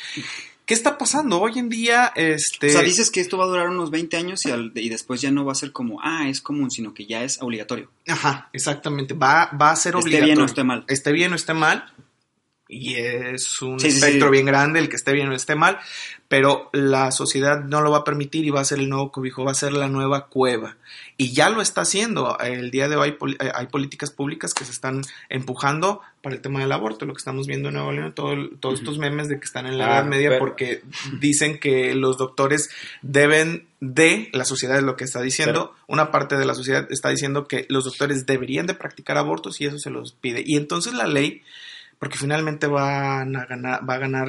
[0.66, 1.40] ¿qué está pasando?
[1.40, 2.68] Hoy en día, este...
[2.68, 5.20] O sea, dices que esto va a durar unos 20 años y, al- y después
[5.22, 7.90] ya no va a ser como, ah, es común, sino que ya es obligatorio.
[8.06, 9.14] Ajá, exactamente.
[9.14, 10.34] Va, va a ser Esté obligatorio.
[10.34, 10.84] bien o esté mal.
[10.88, 11.92] Esté bien o esté mal.
[12.66, 14.32] Y es un Sí, espectro sí.
[14.32, 15.78] bien grande el que esté bien o esté mal.
[16.28, 19.44] Pero la sociedad no lo va a permitir y va a ser el nuevo cobijo,
[19.44, 20.76] va a ser la nueva cueva.
[21.18, 22.38] Y ya lo está haciendo.
[22.38, 26.40] El día de hoy hay, eh, hay políticas públicas que se están empujando para el
[26.40, 27.04] tema del aborto.
[27.04, 29.76] Lo que estamos viendo en Nuevo León, todo todos estos memes de que están en
[29.76, 30.82] la Ah, Edad Media pero- porque
[31.20, 32.70] dicen que los doctores
[33.02, 37.10] deben de, la sociedad es lo que está diciendo, una parte de la sociedad está
[37.10, 40.42] diciendo que los doctores deberían de practicar abortos y eso se los pide.
[40.44, 41.42] Y entonces la ley,
[42.04, 44.28] porque finalmente van a ganar, va a ganar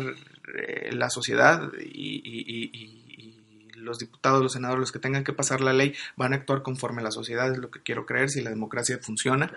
[0.57, 5.23] eh, la sociedad y, y- y- y- y los diputados, los senadores, los que tengan
[5.23, 8.29] que pasar la ley, van a actuar conforme la sociedad, es lo que quiero creer,
[8.29, 9.51] si la democracia funciona,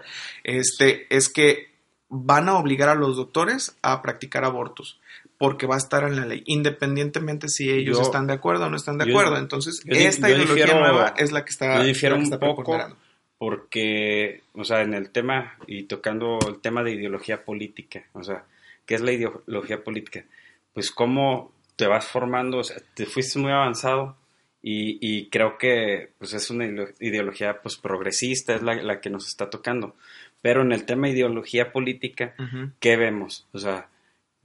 [0.44, 1.70] este, es que
[2.10, 4.98] van a obligar a los doctores a practicar abortos
[5.38, 8.70] porque va a estar en la ley, independientemente si ellos Yo- están de acuerdo o
[8.70, 9.36] no están de yo- acuerdo.
[9.38, 12.32] Entonces, yo esta ideología difiero- nueva es la que está, yo difiero la que un
[12.34, 12.96] está poco preponderando.
[13.38, 18.44] Porque, o sea, en el tema y tocando el tema de ideología política, o sea,
[18.84, 20.24] ¿qué es la ideología política?
[20.74, 24.16] Pues cómo te vas formando, o sea, te fuiste muy avanzado
[24.62, 29.10] y, y creo que pues es una ideo- ideología pues progresista, es la, la que
[29.10, 29.94] nos está tocando.
[30.42, 32.34] Pero en el tema de ideología política.
[32.80, 33.46] ¿qué vemos?
[33.52, 33.88] O sea,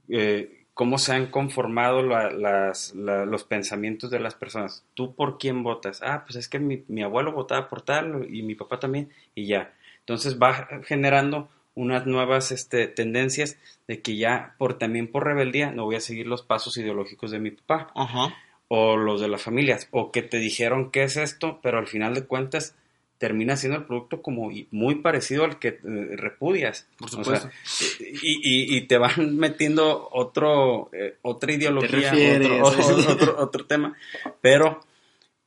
[0.08, 4.84] eh, cómo se han conformado la- las- la- los pensamientos de las personas.
[4.94, 6.02] ¿Tú por quién votas?
[6.02, 9.46] Ah, pues es que mi, mi abuelo votaba por tal y mi papá también y
[9.46, 9.72] ya.
[10.00, 13.56] Entonces va generando unas nuevas este, tendencias
[13.88, 17.38] de que ya por también por rebeldía no voy a seguir los pasos ideológicos de
[17.40, 18.34] mi papá Ajá.
[18.68, 22.14] o los de las familias o que te dijeron qué es esto, pero al final
[22.14, 22.76] de cuentas
[23.26, 25.80] termina siendo el producto como muy parecido al que eh,
[26.16, 26.86] repudias.
[26.98, 27.48] Por O supuesto.
[27.66, 33.06] sea, y, y- y te van metiendo otro eh, otra ideología, otro, sí.
[33.08, 33.96] otro, otro tema,
[34.42, 34.80] pero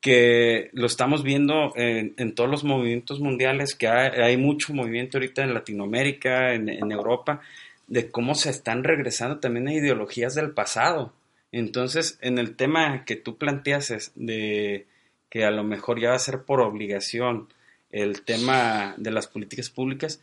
[0.01, 5.17] que lo estamos viendo en, en todos los movimientos mundiales, que hay, hay mucho movimiento
[5.17, 7.41] ahorita en Latinoamérica, en, en Europa,
[7.87, 11.13] de cómo se están regresando también a ideologías del pasado.
[11.51, 14.85] Entonces, en el tema que tú planteas es de
[15.29, 17.47] que a lo mejor ya va a ser por obligación
[17.91, 20.21] el tema de las políticas públicas,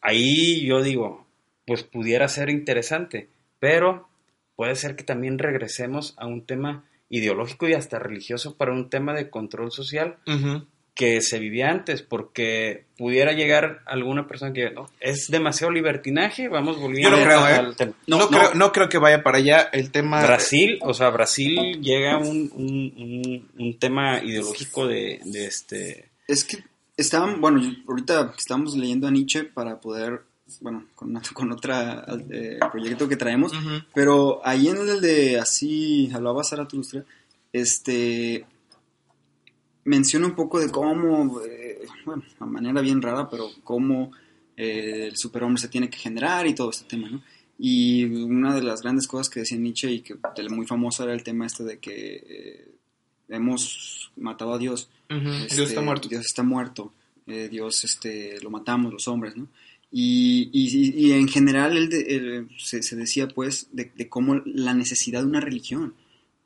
[0.00, 1.26] ahí yo digo,
[1.66, 4.08] pues pudiera ser interesante, pero
[4.56, 9.14] puede ser que también regresemos a un tema ideológico y hasta religioso para un tema
[9.14, 10.16] de control social
[10.94, 16.78] que se vivía antes, porque pudiera llegar alguna persona que no, es demasiado libertinaje, vamos
[16.80, 17.52] volviendo no creo, ¿eh?
[17.52, 17.92] al tema.
[18.06, 18.54] No, No, creo, no.
[18.54, 20.22] no creo que vaya para allá el tema.
[20.24, 26.13] Brasil, o sea, Brasil llega a un, un, un- un tema ideológico de, de este...
[26.26, 26.64] Es que
[26.96, 30.22] estaban, bueno, ahorita estamos leyendo a Nietzsche para poder,
[30.60, 33.52] bueno, con, una- con otra eh, proyecto que traemos,
[33.94, 37.04] pero ahí en el de así hablaba Zaratustra,
[37.52, 38.46] este
[39.84, 44.12] menciona un poco de cómo, eh, bueno, a manera bien rara, pero cómo
[44.56, 47.22] eh, el superhombre se tiene que generar y todo este tema, ¿no?
[47.58, 50.16] Y una de las grandes cosas que decía Nietzsche y que
[50.50, 52.68] muy famoso era el tema este de que
[53.28, 54.88] hemos matado a Dios.
[55.42, 56.08] Este, Dios está muerto.
[56.08, 56.92] Dios está muerto.
[57.26, 59.48] eh, Dios este, lo matamos los hombres, ¿no?
[59.90, 64.42] Y, y- y en general él de- él se, se decía pues de, de cómo
[64.44, 65.94] la necesidad de una religión.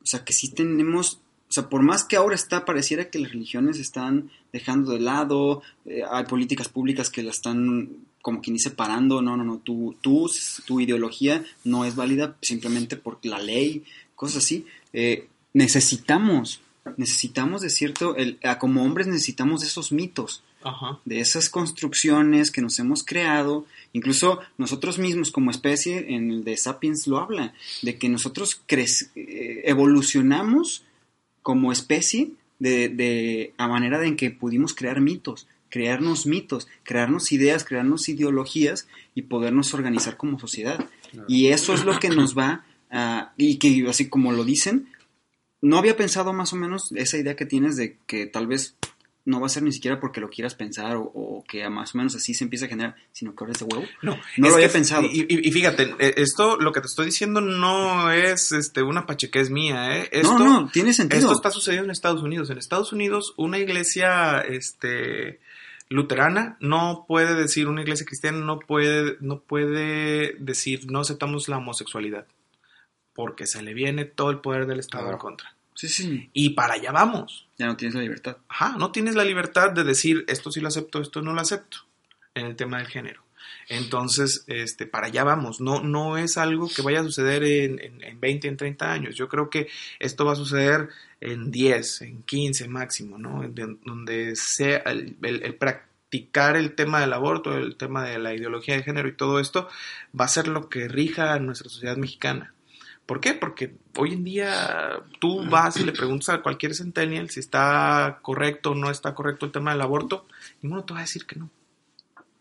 [0.03, 3.33] O sea, que sí tenemos, o sea, por más que ahora está, pareciera que las
[3.33, 7.91] religiones están dejando de lado, eh, hay políticas públicas que la están
[8.23, 10.31] como quien dice separando, no, no, no, tu, tu,
[10.67, 14.67] tu ideología no es válida simplemente por la ley, cosas así.
[14.93, 16.61] Eh, necesitamos,
[16.96, 20.98] necesitamos de cierto, el, como hombres necesitamos esos mitos, Ajá.
[21.05, 26.57] de esas construcciones que nos hemos creado, incluso nosotros mismos como especie, en el de
[26.57, 30.85] Sapiens lo habla, de que nosotros eh, evolucionamos
[31.42, 37.33] como especie de, de a manera de en que pudimos crear mitos, crearnos mitos, crearnos
[37.33, 40.88] ideas, crearnos ideologías y podernos organizar como sociedad.
[41.27, 44.88] Y eso es lo que nos va a, y que así como lo dicen,
[45.61, 48.77] no había pensado más o menos esa idea que tienes de que tal vez
[49.25, 51.99] no va a ser ni siquiera porque lo quieras pensar o, o que más o
[51.99, 53.85] menos así se empieza a generar, sino que ahora es de huevo.
[54.01, 55.03] No, No lo había pensado.
[55.07, 59.51] Y, y- fíjate, eh, esto, lo que te estoy diciendo no es este, una pachequez
[59.51, 60.09] mía, ¿eh?
[60.12, 61.21] Esto, no, no, tiene sentido.
[61.21, 62.49] Esto está sucediendo en Estados Unidos.
[62.49, 65.40] En Estados Unidos, una iglesia este,
[65.90, 71.59] luterana no puede decir, una iglesia cristiana no puede, no puede decir, no aceptamos la
[71.59, 72.27] homosexualidad,
[73.18, 75.16] porque se le viene todo el poder del Estado Claro.
[75.16, 75.52] en contra.
[75.74, 77.48] Sí, sí, Y para allá vamos.
[77.59, 78.37] ya no tienes la libertad.
[78.48, 81.78] Ajá, no tienes la libertad de decir, esto sí lo acepto, esto no lo acepto,
[82.35, 83.24] en el tema del género.
[83.68, 85.61] Entonces, este, para allá vamos.
[85.61, 89.16] No, no es algo que vaya a suceder en, en, en 20, en 30 años.
[89.16, 89.66] Yo creo que
[89.98, 90.88] esto va a suceder
[91.20, 93.42] en 10, en 15 máximo, ¿no?
[93.42, 98.33] En- donde sea el, el- el practicar el tema del aborto, el tema de la
[98.33, 99.68] ideología de género y todo esto,
[100.18, 102.54] va a ser lo que rija a nuestra sociedad mexicana.
[103.09, 103.33] ¿Por qué?
[103.33, 108.73] Porque hoy en día tú vas y le preguntas a cualquier centennial si está correcto
[108.73, 110.27] o no está correcto el tema del aborto,
[110.61, 111.49] ninguno te va a decir que no.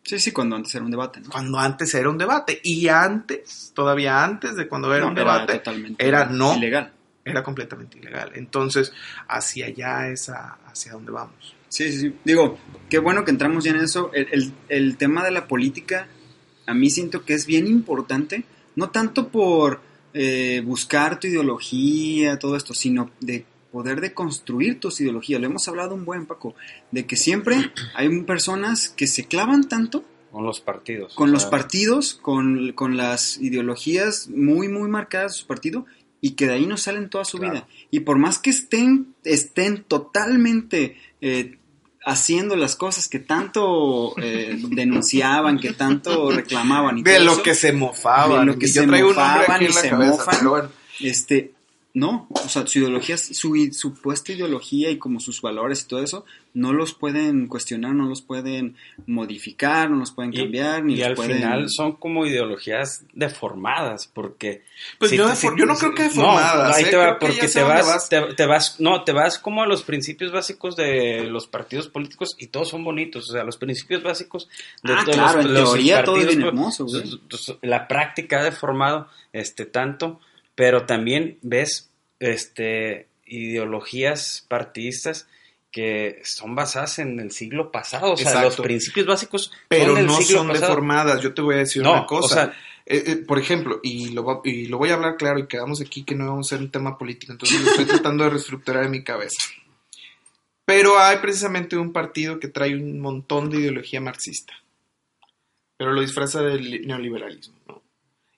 [0.03, 1.30] Sí, sí, cuando antes era un debate, ¿no?
[1.30, 5.53] Cuando antes era un debate y antes, todavía antes de cuando era No, un debate,
[5.60, 6.53] totalmente era no.
[6.58, 6.91] ilegal.
[7.23, 8.32] era completamente ilegal.
[8.36, 8.91] Entonces,
[9.30, 11.56] hacia allá es a- hacia donde vamos.
[11.69, 12.15] Sí, sí, sí.
[12.25, 12.58] Digo,
[12.89, 14.12] qué bueno que entramos ya en eso.
[14.13, 16.08] El, el- el tema de la política,
[16.65, 18.45] a mí siento que es bien importante,
[18.77, 19.82] no tanto por
[20.19, 25.39] eh, buscar tu ideología, todo esto, sino de poder de construir tus ideologías.
[25.39, 26.56] Lo hemos hablado un buen, Paco,
[26.91, 31.13] de que siempre hay personas que se clavan tanto Con los partidos.
[31.13, 35.86] con los sea, partidos, con, con las ideologías muy, muy marcadas de su partido
[36.21, 37.53] y que de ahí no salen toda su Claro.
[37.53, 37.67] vida.
[37.91, 41.58] Y por más que estén, estén totalmente eh,
[42.08, 47.43] haciendo las cosas que tanto eh, denunciaban, que tanto reclamaban y De todo lo eso,
[47.43, 48.39] que se mofaban.
[48.41, 50.50] de lo que se traigo un nombre mofaban aquí y en la se cabeza, mofan.
[50.50, 50.70] bueno.
[51.02, 51.52] este,
[51.97, 56.25] no, o sea, su ideología, su supuesta ideología y como sus valores y todo eso,
[56.53, 58.75] no los pueden cuestionar, no los pueden
[59.07, 61.38] modificar, no los pueden Y, cambiar, ni y los al pueden...
[61.38, 64.63] final son como ideologías deformadas, porque...
[64.99, 66.75] Pues si yo, te- defor- si- yo no creo que no, deformadas.
[66.77, 66.88] ahí ¿eh?
[66.89, 70.31] te va, porque te vas, te, te vas, no, te vas como a los principios
[70.31, 74.49] básicos de los partidos políticos y todos son bonitos, o sea, los principios básicos
[74.83, 77.19] de Ah, todos claro, los, en los teoría todo es bien pues, hermoso, güey.
[77.29, 80.19] pues, La práctica ha deformado este tanto,
[80.58, 85.28] pero también ves este ideologías partidistas
[85.72, 88.48] que son basadas en el siglo pasado, o sea, Exacto.
[88.48, 90.67] los principios básicos Pero son del no siglo son pasado.
[90.67, 91.22] deformadas.
[91.22, 92.36] Yo te voy a decir No, una o cosa.
[92.36, 92.54] sea,
[92.89, 96.04] Eh, eh, por ejemplo, y lo, y lo voy a hablar claro y quedamos aquí
[96.06, 98.91] que no vamos a hacer un tema político, entonces lo estoy tratando de reestructurar en
[98.91, 99.38] mi cabeza.
[100.65, 104.54] Pero hay precisamente un partido que trae un montón de ideología marxista,
[105.78, 107.57] pero lo disfraza del neoliberalismo.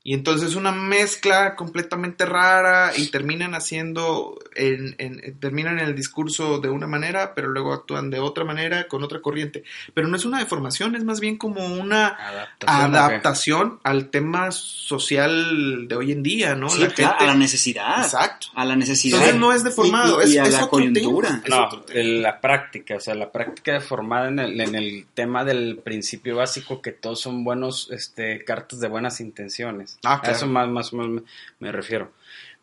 [0.09, 6.57] Y entonces una mezcla completamente rara y terminan haciendo, en, en- terminan en el discurso
[6.57, 9.63] de una manera, pero luego actúan de otra manera, con otra corriente.
[9.93, 15.87] Pero no es una deformación, es más bien como una adaptación, adaptación al tema social
[15.87, 16.69] de hoy en día, ¿no?
[16.69, 17.99] Sí, claro, a la necesidad.
[18.03, 18.47] Exacto.
[18.55, 19.17] A la necesidad.
[19.19, 21.41] Entonces no es deformado, Y- y- y es- a es la otro coyuntura.
[21.43, 21.69] tema.
[21.93, 25.77] Es No, la práctica, o sea, la práctica deformada en el, en el tema del
[25.83, 29.98] principio básico que todos son buenos, este, cartas de buenas intenciones.
[30.03, 30.35] Ah, A claro.
[30.37, 31.23] eso más, más o menos
[31.59, 32.11] me, refiero.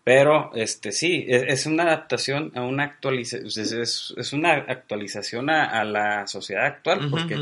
[0.04, 3.72] Pero, este, sí, es, es una adaptación a una actualización, es,
[4.16, 7.34] es- una actualización a, a la sociedad actual, porque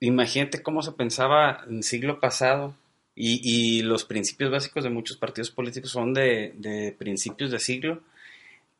[0.00, 2.74] imagínate cómo se pensaba en el siglo pasado
[3.14, 3.40] y,
[3.78, 8.00] y los principios básicos de muchos partidos políticos son de, de principios de siglo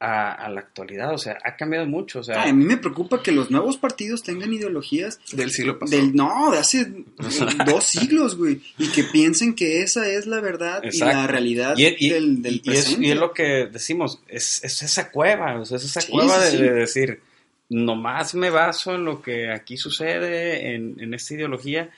[0.05, 2.77] a, a la actualidad, o sea, ha cambiado mucho, o sea, Ay, a mí me
[2.77, 6.01] preocupa que los nuevos partidos tengan ideologías Del siglo pasado.
[6.03, 6.93] del no, de hace
[7.67, 11.87] dos siglos, güey, y que piensen que esa es la verdad y la realidad y,
[11.99, 13.07] y- del, del y- y es, presente.
[13.07, 16.37] y es lo que decimos, es, es esa cueva, o sea, es esa Sí, cueva
[16.41, 16.62] sí, de, sí.
[16.65, 17.21] de decir,
[17.69, 21.91] nomás me baso en lo que aquí sucede, en, en esta ideología,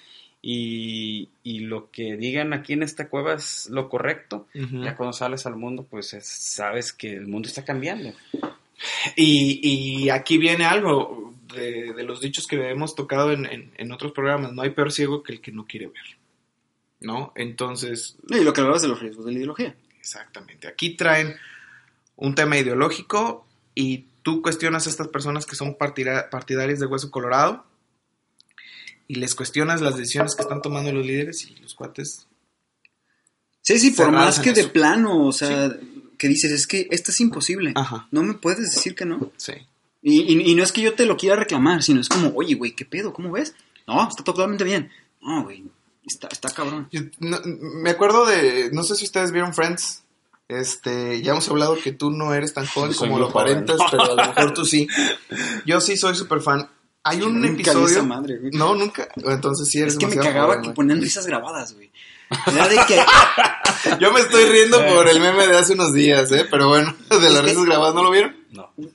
[0.47, 4.47] y, y lo que digan aquí en esta cueva es lo correcto.
[4.53, 8.13] Ya cuando sales al mundo, pues es- sabes que el mundo está cambiando.
[9.17, 9.61] Y,
[10.05, 14.13] y aquí viene algo de, de los dichos que hemos tocado en, en- en otros
[14.13, 14.53] programas.
[14.53, 16.19] No hay peor ciego que el que no quiere ver.
[17.01, 17.33] ¿No?
[17.37, 19.75] Entonces, Y lo que hablabas de los riesgos de la ideología.
[19.99, 20.69] exactamente.
[20.69, 21.37] Aquí traen
[22.17, 27.11] un tema ideológico y tú cuestionas a estas personas que son partida- partidarias de Hueso
[27.11, 27.65] Colorado
[29.09, 32.27] y les cuestionas las decisiones que están tomando los líderes y los cuates.
[33.63, 34.73] Sí, sí, por más que de eso.
[34.73, 35.75] plano, o sea,
[36.19, 37.73] que dices, es que esto es imposible.
[37.75, 38.09] Ajá.
[38.11, 39.33] No me puedes decir que no.
[39.37, 39.53] Sí.
[40.03, 42.55] Y, y- y no es que yo te lo quiera reclamar, sino es como, oye,
[42.55, 43.13] güey, ¿qué pedo?
[43.15, 43.55] ¿Cómo ves?
[43.87, 44.91] No, está totalmente bien.
[45.23, 45.65] No, güey,
[46.05, 46.89] está, está cabrón.
[46.93, 50.03] Yo no- me acuerdo de, no sé si ustedes vieron Friends.
[50.47, 54.09] Este, ya hemos hablado que tú no eres tan joven como lo aparentas, pero a
[54.09, 54.87] lo mejor tú sí.
[55.65, 56.69] Yo sí soy súper fan.
[57.05, 57.87] Hay un Nunca vi episodio.
[57.87, 58.51] esa madre, güey.
[58.53, 59.07] No, nunca.
[59.17, 60.75] Entonces sí eres Es que me cagaba joven, que güey.
[60.75, 61.91] ponían risas grabadas, güey.
[62.31, 62.99] De que,
[64.01, 66.47] Yo me estoy riendo por el meme de hace unos días, ¿eh?
[66.51, 68.35] Pero bueno, de las que- risas grabadas, ¿no lo vieron?
[68.53, 68.71] No.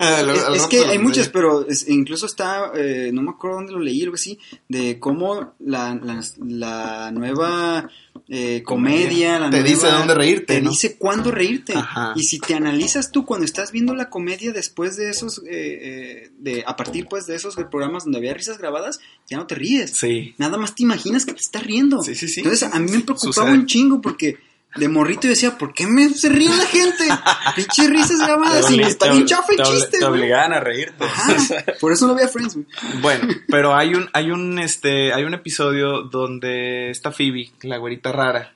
[0.56, 4.02] Es, que hay muchas, pero es- incluso está, eh, no me acuerdo dónde lo leí,
[4.04, 7.88] algo así, de cómo la, la, la nueva
[8.29, 10.69] eh, comedia, la Te nueva- dice dónde reírte, te ¿no?
[10.69, 11.73] dice cuándo reírte.
[11.75, 12.13] Ajá.
[12.15, 16.31] Y si te analizas tú cuando estás viendo la comedia después de esos, eh, eh,
[16.37, 19.91] de a partir pues de esos programas donde había risas grabadas, ya no te ríes.
[19.91, 20.35] Sí.
[20.37, 22.01] Nada más te imaginas que te estás riendo.
[22.03, 22.41] Sí, sí, sí.
[22.41, 23.51] Entonces a mí me preocupaba Sucede.
[23.53, 24.37] un chingo porque
[24.75, 27.03] de morrito yo decía, ¿por qué me se ríe la gente?
[27.55, 31.03] Pinches risas grabadas y está bien chafa el chiste, Te obligaban a reírte.
[31.03, 31.36] Ajá,
[31.82, 32.67] por eso no veía Friends, güey.
[33.01, 38.12] Bueno, pero hay un, hay un, este, hay un episodio donde esta Phoebe, la güerita
[38.12, 38.53] rara,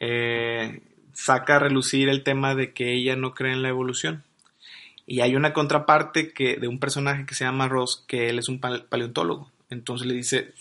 [0.00, 0.80] eh,
[1.14, 4.22] saca a relucir el tema de que ella no cree en la evolución.
[5.06, 8.48] Y hay una contraparte que, de un personaje que se llama Ross, que él es
[8.48, 9.50] un pal- paleontólogo.
[9.70, 10.52] Entonces le dice,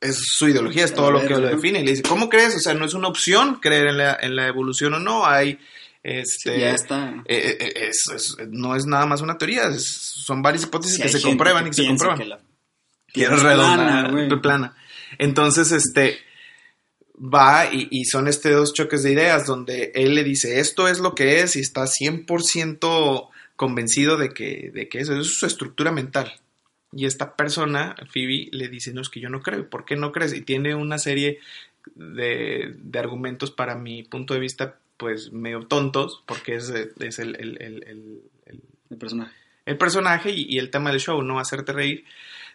[0.00, 1.80] es su ideología, es todo lo que lo define.
[1.80, 2.54] Y le dice, ¿cómo crees?
[2.56, 5.26] O sea, no es una opción creer en la, en la evolución o no.
[5.26, 5.58] Hay,
[6.02, 7.22] este, ya está.
[7.26, 9.86] eh, eh, es- es- no es nada más una teoría, es-
[10.24, 12.18] son varias hipótesis Sí, que se comprueban y que se comprueban.
[12.18, 14.76] que la es redonda, plana, plana.
[15.18, 16.18] Entonces, este
[17.20, 21.00] va y, y son este dos choques de ideas donde él le dice esto es
[21.00, 25.46] lo que es y está 100% convencido de que, de que eso, eso es su
[25.46, 26.32] estructura mental.
[26.92, 29.68] Y esta persona, Phoebe, le dice, no, es que yo no creo.
[29.68, 30.32] ¿Por qué no crees?
[30.34, 31.38] Y tiene una serie
[31.94, 37.36] de, de argumentos para mi punto de vista, pues medio tontos, porque es, es el,
[37.36, 39.34] el- el- el- personaje.
[39.66, 42.04] el personaje y, y el tema del show, no hacerte reír,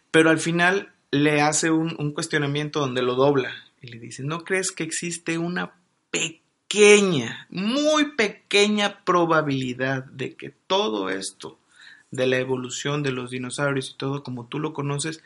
[0.10, 4.44] pero al final le hace un, un cuestionamiento donde lo dobla y le dice, ¿no
[4.44, 5.74] crees que existe una
[6.10, 11.60] pequeña, muy pequeña probabilidad de que todo esto
[12.14, 15.22] de la evolución de los dinosaurios y todo como tú lo conoces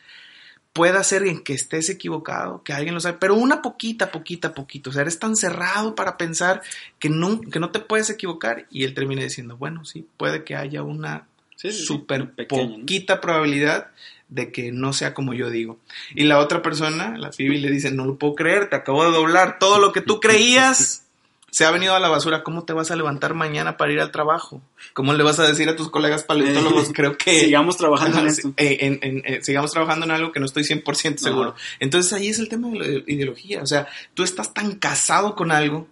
[0.73, 4.91] pueda ser en que estés equivocado, que alguien lo sabe, pero una poquita, poquita, poquito.
[4.91, 6.62] O sea, eres tan cerrado para pensar
[7.00, 8.67] que no, que no te puedes equivocar.
[8.69, 11.69] Y él termina diciendo, bueno, sí, puede que haya una Sí,
[12.08, 12.32] ¿no?
[12.47, 13.88] poquita probabilidad
[14.30, 15.80] de que no sea como yo digo.
[16.13, 19.12] Y la otra persona, la Phoebe, le dice, no lo puedo creer, te acabo de
[19.12, 21.07] doblar todo lo que tú creías.
[21.50, 24.12] Se ha venido a la basura, ¿cómo te vas a levantar mañana para ir al
[24.12, 24.62] trabajo?
[24.94, 26.92] ¿Cómo le vas a decir a tus colegas paleontólogos?
[26.94, 27.40] Creo que...
[27.40, 28.54] Sigamos trabajando en esto.
[28.58, 31.56] eh, en- en- eh, sigamos trabajando en algo que no estoy 100% seguro.
[31.80, 33.62] Entonces ahí es el tema de la ideología.
[33.62, 35.88] O sea, tú estás tan casado con algo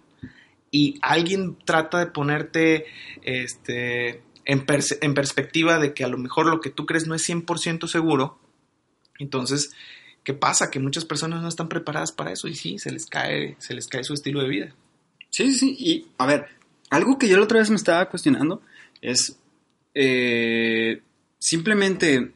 [0.70, 2.84] y alguien trata de ponerte
[3.22, 7.14] este, en, perse- en perspectiva de que a lo mejor lo que tú crees no
[7.14, 8.38] es 100% seguro.
[9.18, 9.70] Entonces,
[10.22, 10.70] ¿qué pasa?
[10.70, 13.88] Que muchas personas no están preparadas para eso y sí, se les cae, se les
[13.88, 14.74] cae su estilo de vida.
[15.30, 15.76] Sí, sí.
[15.78, 16.46] Y, a ver,
[16.90, 18.62] algo que yo la otra vez me estaba cuestionando
[19.02, 19.38] es
[19.94, 21.02] eh,
[21.38, 22.32] simplemente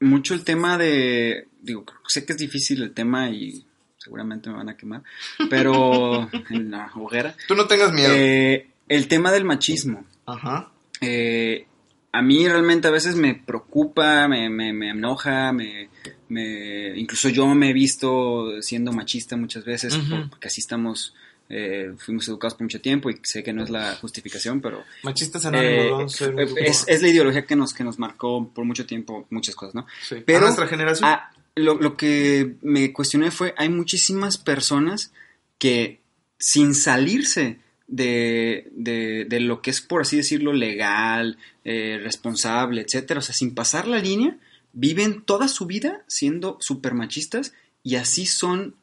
[0.00, 3.64] mucho el tema de, digo, sé que es difícil el tema y
[3.98, 5.02] seguramente me van a quemar,
[5.48, 8.12] pero en la hoguera, Tú no tengas miedo.
[8.14, 10.04] eh, el tema del machismo.
[10.26, 10.70] Ajá.
[11.00, 11.66] Eh,
[12.12, 15.88] a mí realmente a veces me preocupa, me, me, me enoja, me,
[16.28, 19.98] me- incluso yo me he visto siendo machista muchas veces,
[20.30, 21.14] porque así estamos,
[21.56, 25.44] eh, fuimos educados por mucho tiempo y sé que no es la justificación, pero Machistas
[25.44, 26.56] eh, anónimos, eh, grupo.
[26.58, 29.86] es, es la ideología que nos, que nos marcó por mucho tiempo muchas cosas, ¿no?
[30.08, 30.16] Sí.
[30.26, 31.08] pero- a nuestra generación.
[31.56, 35.12] Lo, lo que me cuestioné fue, hay muchísimas personas
[35.58, 36.00] que
[36.36, 43.20] sin salirse de, de, de lo que es, por así decirlo, legal, eh, responsable, etcétera,
[43.20, 44.36] o sea, sin pasar la línea,
[44.72, 47.52] viven toda su vida siendo super machistas
[47.84, 48.74] y así son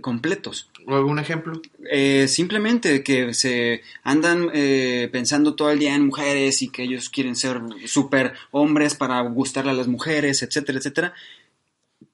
[0.00, 0.68] completos.
[0.86, 1.60] ¿Algún ejemplo?
[1.90, 7.08] Eh, simplemente que se andan eh, pensando todo el día en mujeres y que ellos
[7.10, 11.12] quieren ser super hombres para gustarle a las mujeres, etcétera, etcétera.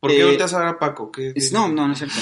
[0.00, 1.12] ¿Por qué Eh, a ver a Paco?
[1.12, 2.16] ¿Qué- Es- no, no, no es cierto.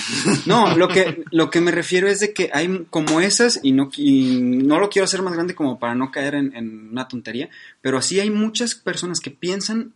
[0.47, 3.91] No, lo que, lo que me refiero es de que hay como esas, y no,
[3.97, 7.49] y no lo quiero hacer más grande como para no caer en, en una tontería,
[7.81, 9.93] pero así hay muchas personas que piensan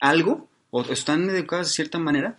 [0.00, 2.36] algo o están educadas de cierta manera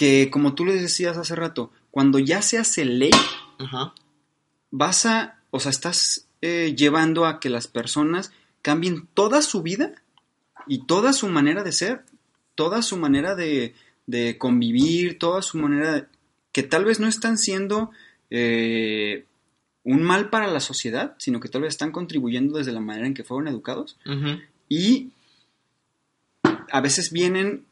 [0.00, 3.10] que, como tú le decías hace rato, cuando ya se hace ley,
[3.58, 3.92] Ajá.
[4.70, 8.32] vas a, o sea, estás eh, llevando a que las personas
[8.62, 9.92] cambien toda su vida
[10.66, 12.06] y toda su manera de ser,
[12.54, 13.74] toda su manera de,
[14.06, 16.06] de convivir, toda su manera de-
[16.52, 17.90] que tal vez no están siendo
[18.30, 19.26] eh,
[19.84, 23.12] un mal para la sociedad, sino que tal vez están contribuyendo desde la manera en
[23.12, 23.98] que fueron educados
[24.66, 25.10] y
[26.72, 27.66] a veces vienen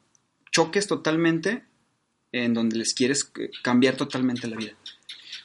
[0.50, 1.64] choques totalmente
[2.32, 4.72] en donde les quieres eh, cambiar totalmente la vida.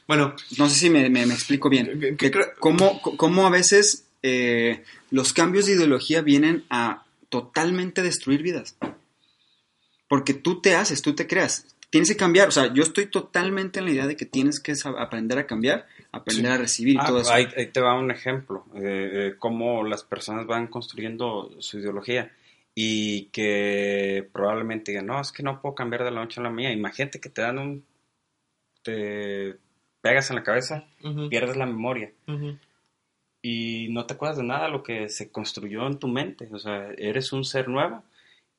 [0.06, 2.16] Bueno, No sé si me, me- me explico bien.
[2.18, 8.76] Que- cómo, cómo a veces eh, los cambios de ideología vienen a totalmente destruir vidas.
[10.08, 11.66] Porque tú te haces, tú te creas.
[11.90, 12.48] Tienes que cambiar.
[12.48, 15.86] O sea, yo estoy totalmente en la idea de que tienes que aprender a cambiar,
[16.12, 16.52] aprender Sí.
[16.52, 17.32] a recibir y Ah, todo eso.
[17.32, 22.32] ahí, ahí te va un ejemplo de, de cómo las personas van construyendo su ideología
[22.74, 26.50] y que probablemente digan, no, es que no puedo cambiar de la noche a la
[26.50, 26.74] mañana.
[26.74, 27.84] Imagínate que te dan un...
[28.82, 29.56] te
[30.00, 30.86] pegas en la cabeza,
[31.30, 32.12] pierdes la memoria
[33.46, 36.48] y no te acuerdas de nada de lo que se construyó en tu mente.
[36.50, 38.02] O sea, eres un ser nuevo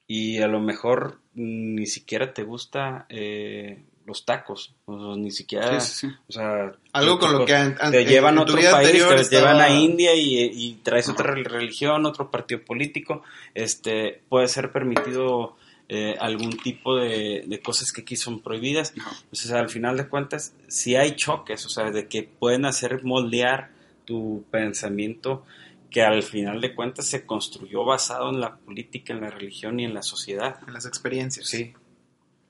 [0.06, 5.80] y a lo mejor ni siquiera te gusta eh, los tacos, o ni siquiera...
[5.82, 6.16] Sí, sí, sí.
[6.28, 7.54] O sea, Algo con lo que
[7.92, 9.18] te en- llevan a otro país, te llevan
[9.58, 13.24] a estaba- India y, y traes otra rel- religión, otro partido político.
[13.56, 15.56] Este puede ser permitido
[15.90, 18.94] eh, algún tipo de, de cosas que aquí son prohibidas.
[18.96, 23.70] Entonces, al final de cuentas, si hay choques, o sea, de que pueden hacer moldear
[24.06, 25.44] tu pensamiento
[25.90, 29.86] que al final de cuentas se construyó basado en la política, en la religión y
[29.86, 30.58] en la sociedad.
[30.68, 31.48] En las experiencias.
[31.48, 31.74] Sí.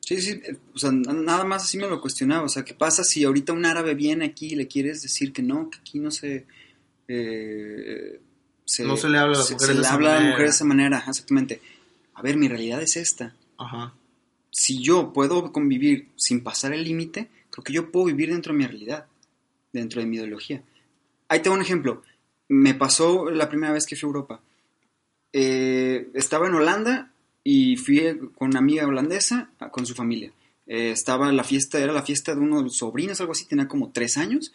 [0.05, 2.43] Sí, sí, eh, o sea, nada más así me lo cuestionaba.
[2.43, 5.41] O sea, ¿qué pasa si ahorita un árabe viene aquí y le quieres decir que
[5.41, 6.45] no, que aquí no se.
[7.07, 8.19] eh,
[8.83, 10.31] No se le habla a las se- mujeres se le habla a las manera.
[10.35, 11.61] mujeres de esa manera, exactamente.
[12.13, 13.35] A ver, mi realidad es esta.
[13.57, 13.93] Ajá.
[14.51, 18.59] Si yo puedo convivir sin pasar el límite, creo que yo puedo vivir dentro de
[18.59, 19.05] mi realidad,
[19.73, 20.61] dentro de mi ideología.
[21.27, 22.03] Ahí tengo un ejemplo.
[22.47, 24.41] Me pasó la primera vez que fui a Europa.
[25.33, 27.11] Eh, estaba en Holanda
[27.45, 28.01] y fui
[28.35, 30.33] con una amiga holandesa a- con su familia.
[30.67, 33.67] Eh, estaba la fiesta, era la fiesta de uno de los sobrinos, algo así, tenía
[33.69, 34.51] como tres años.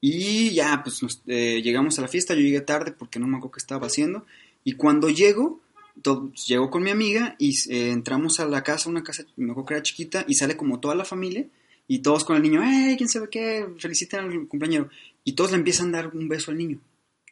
[0.00, 3.36] Y ya, pues nos- eh, llegamos a la fiesta, yo llegué tarde porque no me
[3.36, 4.24] acuerdo qué estaba haciendo.
[4.64, 5.60] Y cuando llego,
[6.02, 9.66] to- llego con mi amiga y eh, entramos a la casa, una casa, me acuerdo
[9.68, 11.46] que era chiquita, y sale como toda la familia.
[11.86, 13.66] Y todos con el niño, ¡eh, quién sabe qué!
[13.78, 14.88] Feliciten al cumpleañero.
[15.24, 16.78] Y todos le empiezan a dar un beso al niño,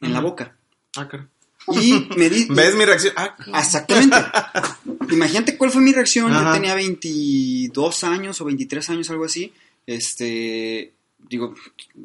[0.01, 0.55] en la boca.
[0.97, 1.27] Ah, claro.
[1.71, 3.13] Y me di, ¿Ves mi reacción?
[3.15, 4.17] Ah, Exactamente.
[5.11, 6.31] Imagínate cuál fue mi reacción.
[6.31, 6.45] Ajá.
[6.45, 9.53] Yo tenía 22 años o 23 años, algo así.
[9.85, 11.55] Este, digo,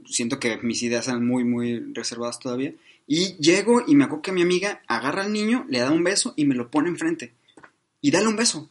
[0.06, 2.72] siento que mis ideas eran muy, muy reservadas todavía.
[3.06, 6.32] Y llego y me acuerdo que mi amiga agarra al niño, le da un beso
[6.36, 7.34] y me lo pone enfrente.
[8.00, 8.68] Y dale un beso.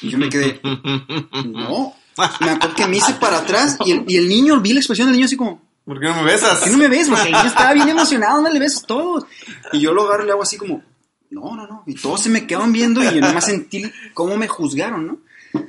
[0.00, 0.60] Y yo me quedé,
[1.46, 1.94] no.
[2.40, 5.08] Me acuerdo que me hice para atrás y el, y el niño, vi la expresión
[5.08, 6.58] del niño así como, ¿Por qué no me besas?
[6.58, 7.08] ¿Por qué no me ves?
[7.08, 9.24] Porque niño estaba bien emocionado, dale besos todos.
[9.72, 10.82] Y yo lo agarro y le hago así como,
[11.30, 11.82] no, no, no.
[11.86, 15.18] Y todos se me quedaban viendo y yo nomás sentí cómo me juzgaron, ¿no?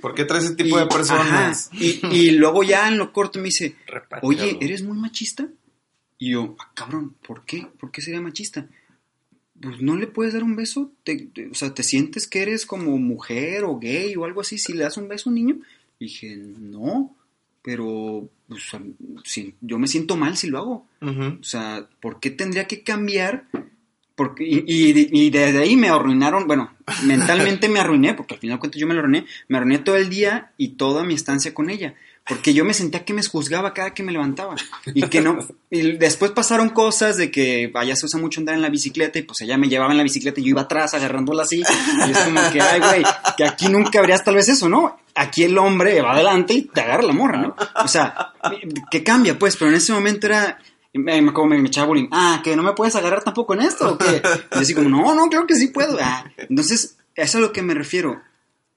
[0.02, 1.70] ¿Por qué traes ese tipo de personas?
[1.72, 1.78] ajá.
[1.84, 3.76] Y, y luego ya en lo corto me dice,
[4.22, 5.48] oye, ¿eres muy machista?
[6.20, 7.68] Y yo, ah, cabrón, ¿por qué?
[7.80, 8.68] ¿Por qué sería machista?
[9.60, 12.66] Pues no le puedes dar un beso, te- te- o sea, ¿te sientes que eres
[12.66, 15.56] como mujer o gay o algo así si le das un beso a un niño?
[16.00, 17.16] Y dije, no,
[17.64, 18.62] pero pues,
[19.24, 20.88] si- yo me siento mal si lo hago.
[21.42, 23.46] O sea, ¿por qué tendría que cambiar?
[24.16, 26.72] Porque, y, y- y desde ahí me arruinaron, bueno,
[27.04, 29.96] mentalmente me arruiné, porque al final de cuentas yo me lo arruiné, me arruiné todo
[29.96, 31.96] el día y toda mi estancia con ella,
[32.28, 34.56] porque yo me sentía que me juzgaba cada que me levantaba,
[34.86, 38.62] y que no, y después pasaron cosas de que allá se usa mucho andar en
[38.62, 41.44] la bicicleta, y pues ella me llevaba en la bicicleta y yo iba atrás agarrándola
[41.44, 41.58] así,
[42.08, 43.04] y es como que, ay, güey,
[43.36, 44.98] que aquí nunca habrías tal vez eso, ¿no?
[45.16, 47.56] Aquí el hombre va adelante y te agarra la morra, ¿no?
[47.84, 48.34] O sea,
[48.90, 50.60] que cambia, pues, pero en ese momento era,
[50.94, 52.08] me, como me, echaba bullying.
[52.12, 54.22] Ah, que no me puedes agarrar tampoco en esto, ¿o qué?
[54.56, 55.98] Y así como, no, no, creo que sí puedo.
[56.02, 56.26] Ah.
[56.38, 58.22] Entonces, eso es a lo que me refiero.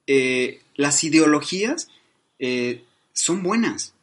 [0.07, 1.89] Eh, las ideologías
[2.39, 2.85] eh,
[3.17, 3.95] son buenas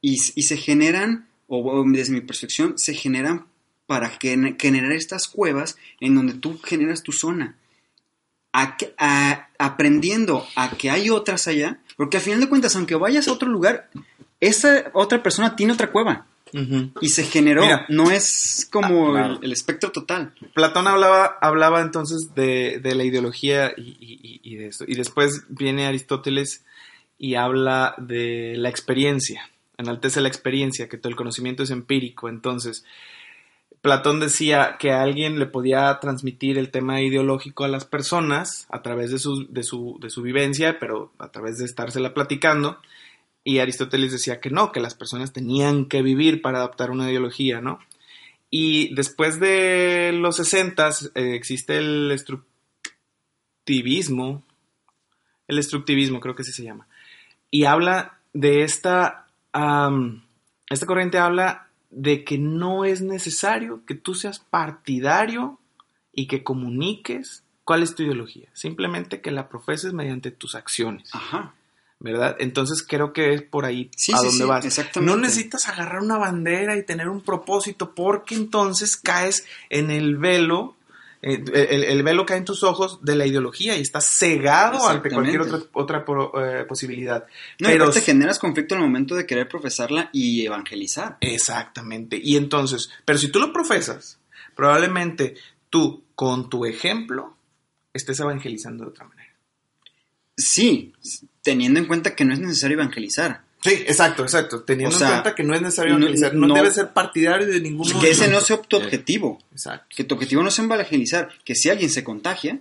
[0.00, 3.46] y, y se generan, o, o desde mi percepción, se generan
[3.86, 7.56] para gen- generar estas cuevas en donde tú generas tu zona.
[8.52, 12.94] A que- a- aprendiendo a que hay otras allá, porque al final de cuentas, aunque
[12.94, 13.90] vayas a otro lugar,
[14.40, 16.26] esa otra persona tiene otra cueva
[17.00, 17.84] y se generó, Mira.
[17.88, 19.34] no es como Ah, claro.
[19.40, 20.32] el, el espectro total.
[20.54, 24.84] Platón hablaba, hablaba entonces de, de la ideología y, y- y- y de esto.
[24.86, 26.62] Y después viene Aristóteles
[27.18, 32.28] y habla de la experiencia, enaltece la experiencia, que todo el conocimiento es empírico.
[32.28, 32.84] Entonces,
[33.84, 39.10] Platón decía que alguien le podía transmitir el tema ideológico a las personas a través
[39.10, 42.80] de su, de su, de su vivencia, pero a través de estársela platicando.
[43.44, 47.60] Y Aristóteles decía que no, que las personas tenían que vivir para adaptar una ideología,
[47.60, 47.78] ¿no?
[48.48, 54.46] Y después de los 60 eh, existe el estructivismo,
[55.46, 56.88] el estructivismo creo que así se llama,
[57.50, 64.38] y habla de esta, esta corriente habla de que no es necesario que tú seas
[64.40, 65.58] partidario
[66.12, 71.10] y que comuniques cuál es tu ideología, simplemente que la profeses mediante tus acciones.
[71.14, 71.54] Ajá.
[72.00, 72.36] ¿verdad?
[72.38, 74.64] Entonces creo que es por ahí Sí, a sí, donde sí, vas.
[74.66, 75.14] exactamente.
[75.14, 80.76] No necesitas agarrar una bandera y tener un propósito, porque entonces caes en el velo,
[81.26, 85.08] eh, el, el velo cae en tus ojos de la ideología y estás cegado ante
[85.10, 85.70] cualquier otra, Exactamente.
[85.72, 87.24] otra pro- eh, posibilidad.
[87.60, 91.16] No, Pero aparte generas conflicto en el momento de querer profesarla y evangelizar.
[91.20, 92.20] Exactamente.
[92.22, 94.18] Y entonces, pero si tú lo profesas,
[94.54, 95.34] probablemente
[95.70, 97.36] tú con tu ejemplo
[97.92, 99.32] estés evangelizando de otra manera.
[100.36, 100.92] Sí,
[101.42, 103.44] teniendo en cuenta que no es necesario evangelizar.
[103.64, 104.62] Sí, exacto, exacto.
[104.62, 106.92] Teniendo O sea, en cuenta que no es necesario no- evangelizar, no, no- debes ser
[106.92, 107.98] partidario de ninguno.
[107.98, 109.38] Que ese no sea tu objetivo.
[109.52, 109.86] Exacto.
[109.96, 111.30] Que tu objetivo no sea evangelizar.
[111.44, 112.60] Que si alguien se contagia,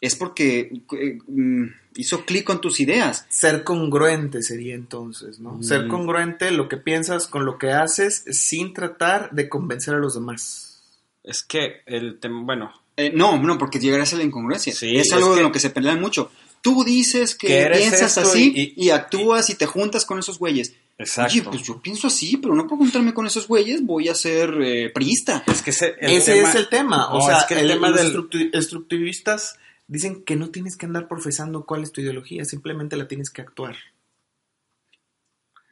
[0.00, 1.64] es porque eh, mm,
[1.96, 3.26] hizo clic con tus ideas.
[3.28, 5.54] Ser congruente sería entonces, ¿no?
[5.54, 5.62] Mm.
[5.64, 10.14] Ser congruente lo que piensas con lo que haces sin tratar de convencer a los
[10.14, 10.82] demás.
[11.24, 14.72] Es que el tema, bueno, Eh, no, no, porque llegarás a la incongruencia.
[14.72, 16.30] Sí, es es algo de que- lo que se pelean mucho.
[16.74, 20.74] Tú dices que, piensas así y- y, actúas y te juntas con esos güeyes.
[20.98, 21.32] exacto.
[21.32, 24.54] Oye, pues yo pienso así, pero no puedo juntarme con esos güeyes, voy a ser
[24.62, 25.44] eh, priista.
[25.46, 27.10] es que ese, el Ese tema- es el tema.
[27.12, 28.00] O No, sea, es que el el- tema los
[28.30, 33.06] del- estructivistas dicen que no tienes que andar profesando cuál es tu ideología, simplemente la
[33.06, 33.76] tienes que actuar.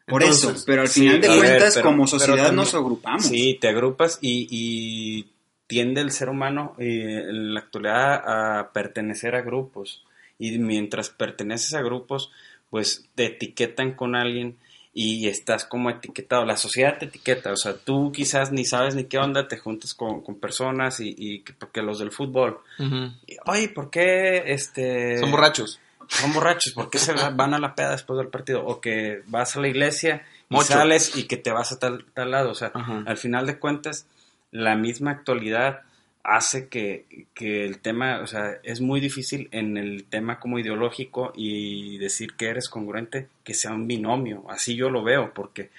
[0.07, 2.75] Por Entonces, eso, pero al sí, final de ver, cuentas, pero- como sociedad también- nos
[2.75, 3.25] agrupamos.
[3.27, 5.31] Sí, te agrupas y, y
[5.67, 10.04] tiende el ser humano eh, en la actualidad a pertenecer a grupos.
[10.39, 12.31] Y mientras perteneces a grupos,
[12.71, 14.57] pues te etiquetan con alguien
[14.93, 16.45] y estás como etiquetado.
[16.45, 19.95] La sociedad te etiqueta, o sea, tú quizás ni sabes ni qué onda, te juntas
[19.95, 22.61] con, con personas y, y que- porque los del fútbol.
[23.27, 25.81] Y, Oye, ¿por qué este, Son borrachos.
[26.09, 28.65] son borrachos, ¿por qué se va- van a la peda después del partido?
[28.65, 32.31] O que vas a la iglesia y sales y que te vas a tal, tal
[32.31, 32.51] lado.
[32.51, 32.71] O sea,
[33.07, 34.07] al final de cuentas,
[34.53, 35.81] la misma actualidad
[36.25, 41.33] hace que, que el tema, o sea, es muy difícil en el tema como ideológico
[41.37, 44.45] y decir que eres congruente, que sea un binomio.
[44.49, 45.71] Así yo lo veo, porque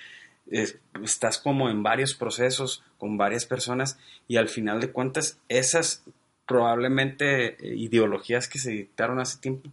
[0.50, 6.04] es- estás como en varios procesos con varias personas y al final de cuentas esas
[6.48, 9.70] probablemente eh, ideologías que se dictaron hace tiempo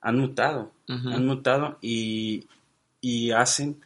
[0.00, 0.72] han mutado,
[1.14, 2.46] han mutado y,
[3.00, 3.76] y hacen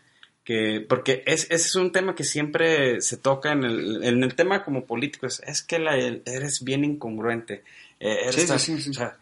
[0.50, 4.34] que, porque es, ese es un tema que siempre se toca en el, en el
[4.34, 7.62] tema como político, es, es que la, eres bien incongruente,
[8.00, 8.90] eh, eres Sí, sí, tan- sí, sí.
[8.90, 9.16] o sea,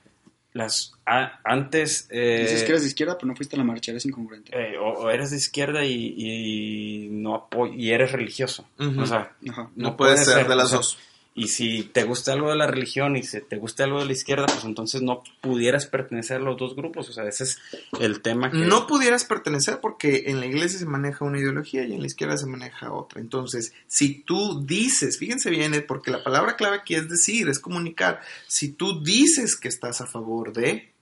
[0.54, 2.08] las, a- antes...
[2.10, 4.50] eh, Dices que eres de izquierda, pero no fuiste a la marcha, eres incongruente.
[4.58, 8.66] eh, o, o eres de izquierda y, y no apoy- y eres religioso.
[8.78, 9.70] O sea, Ajá.
[9.76, 10.98] No, puede ser, de o las sea, dos.
[11.38, 14.12] Y si te gusta algo de la religión y si te gusta algo de la
[14.12, 17.08] izquierda, pues entonces no pudieras pertenecer a los dos grupos.
[17.08, 17.58] O sea, ese es
[18.00, 18.56] el tema que...
[18.56, 22.36] No pudieras pertenecer porque en la iglesia se maneja una ideología y en la izquierda
[22.36, 23.20] se maneja otra.
[23.20, 27.60] Entonces, si tú dices, fíjense bien, eh, porque la palabra clave aquí es decir, es
[27.60, 28.20] comunicar.
[28.48, 30.92] Si tú dices que estás a favor de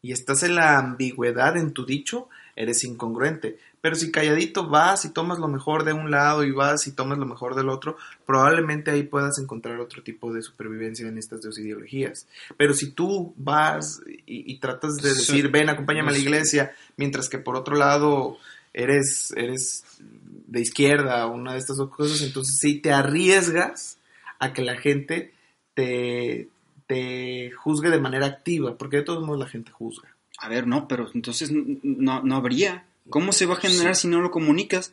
[0.00, 3.58] y estás en la ambigüedad en tu dicho, eres incongruente.
[3.82, 7.18] Pero si calladito vas y tomas lo mejor de un lado y vas y tomas
[7.18, 11.58] lo mejor del otro, probablemente ahí puedas encontrar otro tipo de supervivencia en estas dos
[11.58, 12.26] ideologías.
[12.56, 17.28] Pero si tú vas y, y tratas de decir, ven, acompáñame a la iglesia, mientras
[17.28, 18.38] que por otro lado
[18.72, 23.98] eres, eres de izquierda o una de estas dos cosas, entonces sí te arriesgas
[24.38, 25.32] a que la gente
[25.74, 26.48] te,
[26.86, 30.08] te juzgue de manera activa, porque de todos modos la gente juzga.
[30.38, 32.84] A ver, no, pero entonces no, no habría.
[33.10, 34.92] ¿Cómo se va a generar si no lo comunicas?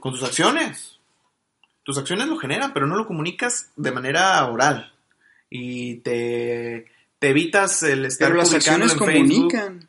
[0.00, 0.98] Con tus acciones.
[1.82, 4.92] Tus acciones lo generan, pero no lo comunicas de manera oral.
[5.48, 6.86] Y te,
[7.18, 9.28] te evitas el estar Pero las acciones en Facebook.
[9.28, 9.88] comunican.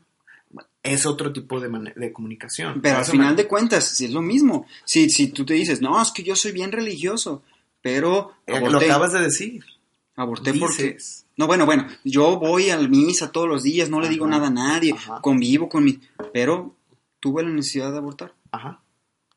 [0.83, 2.79] Es otro tipo de, de comunicación.
[2.81, 4.65] Pero al final de cuentas, sí es lo mismo.
[4.85, 7.43] Si, si tú te dices, no, es que yo soy bien religioso,
[7.81, 9.65] pero Eh, Lo aborté, acabas de decir.
[10.15, 10.83] aborté porque...
[10.93, 11.25] Dices.
[11.35, 14.51] No, bueno, bueno, yo voy a misa todos los días, no le digo nada a
[14.51, 15.19] nadie, ajá.
[15.21, 15.99] convivo con mi...
[16.33, 16.75] Pero
[17.27, 18.33] tuve la necesidad de abortar.
[18.51, 18.79] Ajá.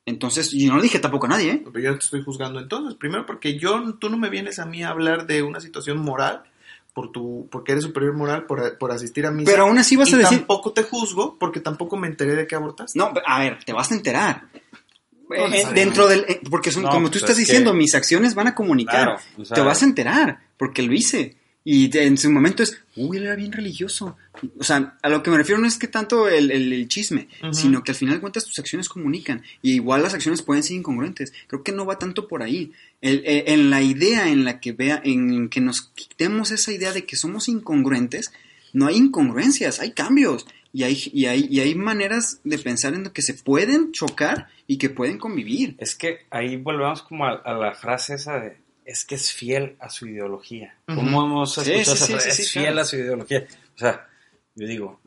[0.07, 1.63] Entonces, yo no le dije tampoco a nadie, ¿eh?
[1.65, 2.95] Pero yo te estoy juzgando entonces.
[2.95, 6.45] Primero porque yo, tú no me vienes a mí a hablar de una situación moral
[6.95, 9.51] por tu, porque eres superior moral por, por asistir a misa.
[9.51, 10.39] Pero aún así vas y a decir...
[10.39, 12.97] tampoco te juzgo porque tampoco me enteré de que abortaste.
[12.99, 14.45] No, a ver, te vas a enterar.
[15.33, 17.95] Eh, dentro del eh, porque son No, como pues tú es estás que- diciendo mis
[17.95, 22.31] acciones van a comunicar Claro, te vas a enterar porque lo hice y en su
[22.31, 24.17] momento es uy él era bien religioso
[24.59, 27.29] o sea a lo que me refiero no es que tanto el, el- el chisme
[27.53, 29.43] sino que al final de cuentas tus acciones comunican.
[29.61, 31.33] Y igual las acciones pueden ser incongruentes.
[31.49, 32.73] Creo que no va tanto por ahí.
[33.03, 36.93] El- eh, en la idea en la que vea en que nos quitemos esa idea
[36.93, 38.33] de que somos incongruentes
[38.73, 40.47] no hay incongruencias hay cambios.
[40.73, 44.47] Y hay, y hay, y hay maneras de pensar en lo que se pueden chocar
[44.69, 45.75] y que pueden convivir.
[45.79, 48.57] Es que ahí volvemos como a, a la frase esa de
[48.91, 50.75] es que es fiel a su ideología.
[50.87, 52.31] ¿Cómo hemos escuchado sí, esa sí, frase?
[52.33, 52.81] sí, es sí, fiel claro.
[52.81, 53.47] a su ideología.
[53.77, 54.09] O sea,
[54.55, 55.01] yo digo,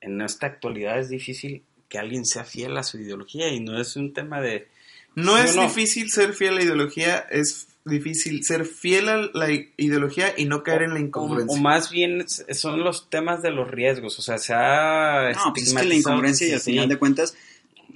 [0.00, 3.96] en esta actualidad es difícil que alguien sea fiel a su ideología y no es
[3.96, 4.68] un tema de...
[5.14, 5.62] No Sí es no.
[5.62, 10.62] difícil ser fiel a la ideología, es difícil ser fiel a la ideología y no
[10.62, 11.56] caer en la incongruencia.
[11.56, 14.18] o más bien son los temas de los riesgos.
[14.18, 15.30] O sea, se ha...
[15.32, 17.36] No, pues es que la incongruencia y al sí, final de cuentas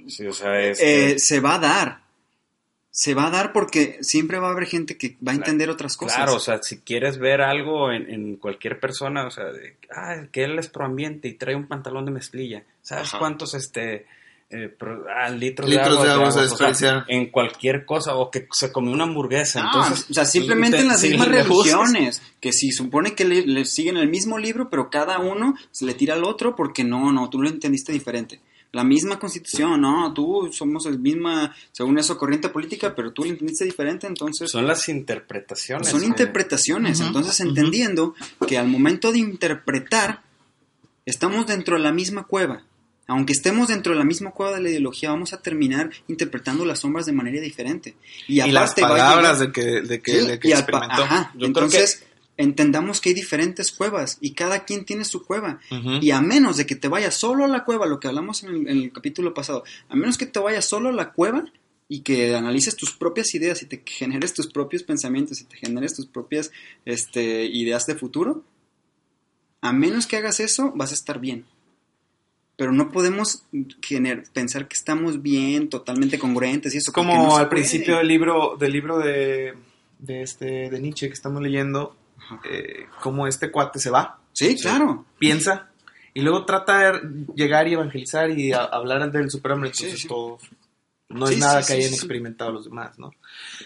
[0.07, 0.79] Sí, o sea, es...
[0.79, 2.01] eh, que- se va a dar.
[2.91, 5.95] Se va a dar porque siempre va a haber gente que va a entender otras
[5.95, 6.17] cosas.
[6.17, 10.23] Claro, o sea, si quieres ver algo en, en cualquier persona, o sea, de, ah,
[10.31, 13.19] que él es proambiente y trae un pantalón de mezclilla, ¿sabes Ajá.
[13.19, 14.07] cuántos, este,
[14.49, 17.03] eh, pro- ah, litros, Litros de agua se o sea, desperdiciaron.
[17.07, 20.09] en cualquier cosa, o que se comió una hamburguesa, No, entonces...
[20.09, 23.65] o sea, simplemente te- en las si mismas religiones, que si supone que le, le
[23.65, 27.29] siguen el mismo libro, pero cada uno se le tira al otro porque no, no,
[27.29, 28.39] tú lo entendiste diferente.
[28.71, 33.29] La misma constitución, no, tú somos el misma, según eso, corriente política, pero tú lo
[33.31, 35.87] entendiste diferente, entonces Son las interpretaciones.
[35.87, 36.99] son eh, interpretaciones.
[36.99, 38.13] Entonces, entendiendo
[38.47, 40.21] que al momento de interpretar,
[41.05, 42.63] estamos dentro de la misma cueva.
[43.07, 46.77] Aunque estemos dentro de la misma cueva de la ideología, vamos a terminar interpretando las
[46.81, 47.95] sombras de manera diferente.
[48.27, 50.47] Y, y las aparte va a llegar- palabras de que, de que, Sí, de que
[50.49, 51.03] y experimentó.
[51.05, 52.03] ajá, Yo creo entonces
[52.41, 55.59] entendamos que hay diferentes cuevas y cada quien tiene su cueva.
[56.01, 58.49] Y a menos de que te vayas solo a la cueva, lo que hablamos en
[58.49, 61.43] el, en el capítulo pasado, a menos que te vayas solo a la cueva
[61.89, 65.95] y que analices tus propias ideas y te generes tus propios pensamientos y te generes
[65.95, 66.51] tus propias
[66.85, 68.43] este, ideas de futuro,
[69.61, 71.45] a menos que hagas eso, vas a estar bien.
[72.55, 73.43] Pero no podemos
[73.81, 76.91] gener- pensar que estamos bien, totalmente congruentes y eso.
[76.93, 77.61] Como no al puede.
[77.63, 79.55] principio del libro, del libro de,
[79.99, 81.95] de este de Nietzsche que estamos leyendo.
[82.43, 85.05] Eh, cómo este cuate se va, Sí, claro.
[85.17, 85.69] piensa
[86.13, 89.69] y luego trata de llegar y evangelizar y a- hablar del superhombre.
[89.69, 90.07] Entonces sí.
[90.07, 90.39] todo
[91.09, 91.95] no Sí, es nada sí, que sí, hayan sí.
[91.95, 93.11] experimentado los demás, ¿no?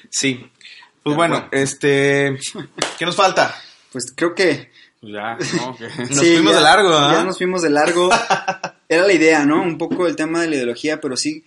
[0.10, 0.46] Sí.
[1.04, 2.40] Pues bueno, este,
[2.98, 3.54] ¿qué nos falta?
[3.92, 5.76] Pues creo que Pues ya, ¿no?
[5.76, 7.12] Que- Nos fuimos ya- de largo, ¿ah?
[7.14, 8.10] Ya nos fuimos de largo.
[8.90, 9.62] Era la idea, ¿no?
[9.62, 11.44] Un poco el tema de la ideología, pero sí,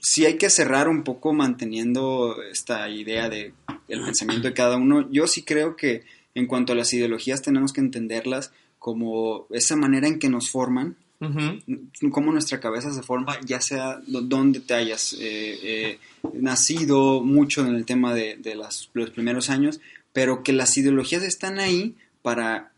[0.00, 3.52] sí hay que cerrar un poco manteniendo esta idea de
[3.88, 5.10] el pensamiento de cada uno.
[5.10, 6.04] Yo sí creo que
[6.34, 10.96] en cuanto a las ideologías tenemos que entenderlas como esa manera en que nos forman,
[11.20, 12.10] Ujú.
[12.10, 15.18] cómo nuestra cabeza se forma, ya sea do- donde te hayas eh,
[15.62, 15.98] eh,
[16.32, 19.80] nacido mucho en el tema de, de las- los primeros años,
[20.14, 22.72] pero que las ideologías están ahí para,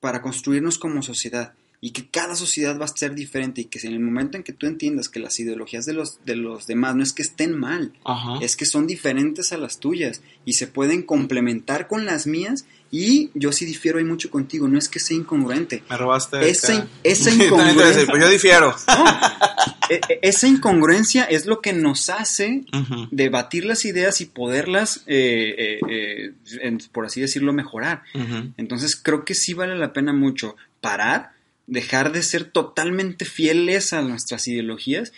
[0.00, 1.54] para construirnos como sociedad
[1.86, 4.54] y que cada sociedad va a ser diferente y que en el momento en que
[4.54, 7.92] tú entiendas que las ideologías de los, de los demás no es que estén mal,
[8.04, 8.38] Ajá.
[8.40, 13.30] es que son diferentes a las tuyas y se pueden complementar con las mías y
[13.34, 16.48] yo sí difiero ahí mucho contigo, no es que sea incongruente, Me robaste.
[16.48, 18.06] Esa- esa También te voy a decir, incongruencia.
[18.10, 18.74] pues yo difiero.
[19.90, 22.64] E- e- esa incongruencia es lo que nos hace
[23.10, 26.32] debatir las ideas y poderlas, eh, eh,
[26.62, 28.02] eh, por así decirlo, mejorar.
[28.56, 31.32] Entonces creo que sí vale la pena mucho parar,
[31.66, 35.12] dejar de ser totalmente fieles a nuestras ideologías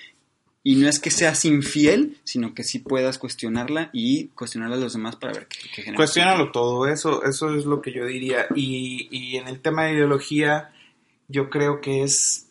[0.63, 4.93] y no es que seas infiel, sino que sí puedas cuestionarla y cuestionarla a los
[4.95, 5.95] demás para ver qué, qué.
[5.95, 8.47] Cuestiónalo todo, eso, eso es lo que yo diría.
[8.57, 10.73] Y, y en el tema de ideología,
[11.29, 12.47] yo creo que es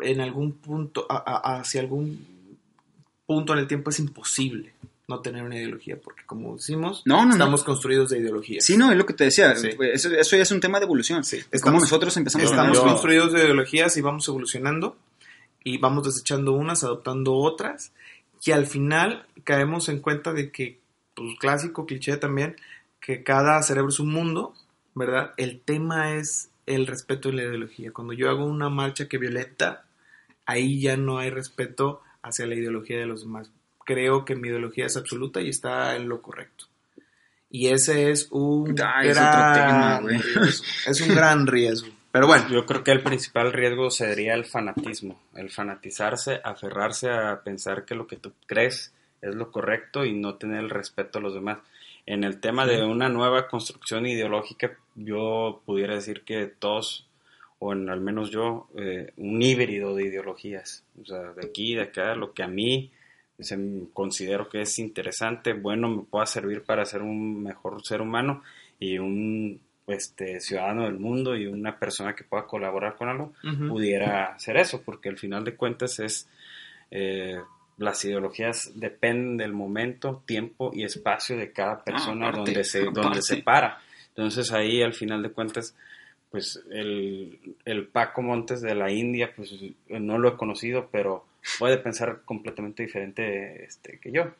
[0.00, 2.26] en algún punto, a- hacia algún
[3.26, 4.72] punto en el tiempo es imposible
[5.10, 7.32] no tener una ideología, porque como decimos, No, no, no.
[7.32, 8.64] estamos construidos de ideologías.
[8.64, 9.54] Sí, no, es lo que te decía.
[9.56, 9.70] Sí.
[9.92, 11.24] Eso, eso ya es un tema de evolución.
[11.24, 14.96] Sí, Es como estamos- nosotros empezamos Estamos Yo- construidos de ideologías y vamos evolucionando
[15.62, 17.92] y vamos desechando unas, adoptando otras
[18.44, 20.78] y al final caemos en cuenta de que,
[21.14, 22.56] pues clásico cliché también,
[23.00, 24.54] que cada cerebro es un mundo,
[24.94, 25.32] ¿verdad?
[25.36, 27.92] El tema es el respeto y la ideología.
[27.92, 29.84] Cuando yo hago una marcha que violenta,
[30.46, 33.50] ahí ya no hay respeto hacia la ideología de los demás.
[33.90, 36.66] Creo que mi ideología es absoluta y está en lo correcto.
[37.50, 40.64] Y ese es un es gran otro tema, riesgo.
[40.86, 41.88] Es un gran riesgo.
[42.12, 47.42] Pero bueno, Yo creo que el principal riesgo sería el fanatismo, el fanatizarse, aferrarse a
[47.42, 51.22] pensar que lo que tú crees es lo correcto y no tener el respeto a
[51.22, 51.58] los demás.
[52.06, 57.08] En el tema de una nueva construcción ideológica, yo pudiera decir que todos,
[57.58, 61.82] o en, al menos yo, eh, un híbrido de ideologías, o sea, de aquí, de
[61.82, 62.92] acá, lo que a mí
[63.40, 63.58] se,
[63.92, 68.42] considero que es interesante, bueno, me pueda servir para ser un mejor ser humano
[68.78, 73.32] y un este, ciudadano del mundo y una persona que pueda colaborar con algo,
[73.68, 76.28] pudiera hacer eso, porque al final de cuentas es,
[76.90, 77.40] eh,
[77.76, 83.22] las ideologías dependen del momento, tiempo y espacio de cada ah, persona donde, se, donde
[83.22, 83.80] se para.
[84.08, 85.74] Entonces ahí al final de cuentas,
[86.30, 89.54] pues el, el Paco Montes de la India, pues
[89.88, 91.24] no lo he conocido, pero
[91.58, 94.32] puede pensar completamente diferente este, que yo.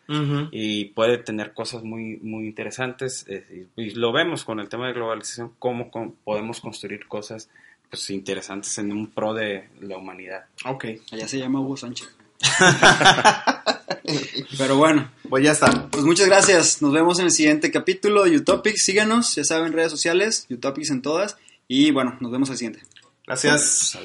[0.50, 4.92] Y puede tener cosas muy muy interesantes eh, y, lo vemos con el tema de
[4.92, 5.90] globalización cómo
[6.24, 7.48] podemos construir cosas
[7.88, 10.44] pues interesantes en un pro de la humanidad.
[10.64, 10.86] Ok.
[11.12, 12.08] Allá se llama Hugo Sánchez.
[14.58, 15.10] Pero bueno.
[15.28, 15.88] Pues ya está.
[15.88, 16.82] Pues muchas gracias.
[16.82, 21.02] Nos vemos en el siguiente capítulo de Utopics síganos ya saben redes sociales Utopics en
[21.02, 21.36] todas.
[21.66, 22.82] Y bueno nos vemos al siguiente.
[23.26, 23.98] Gracias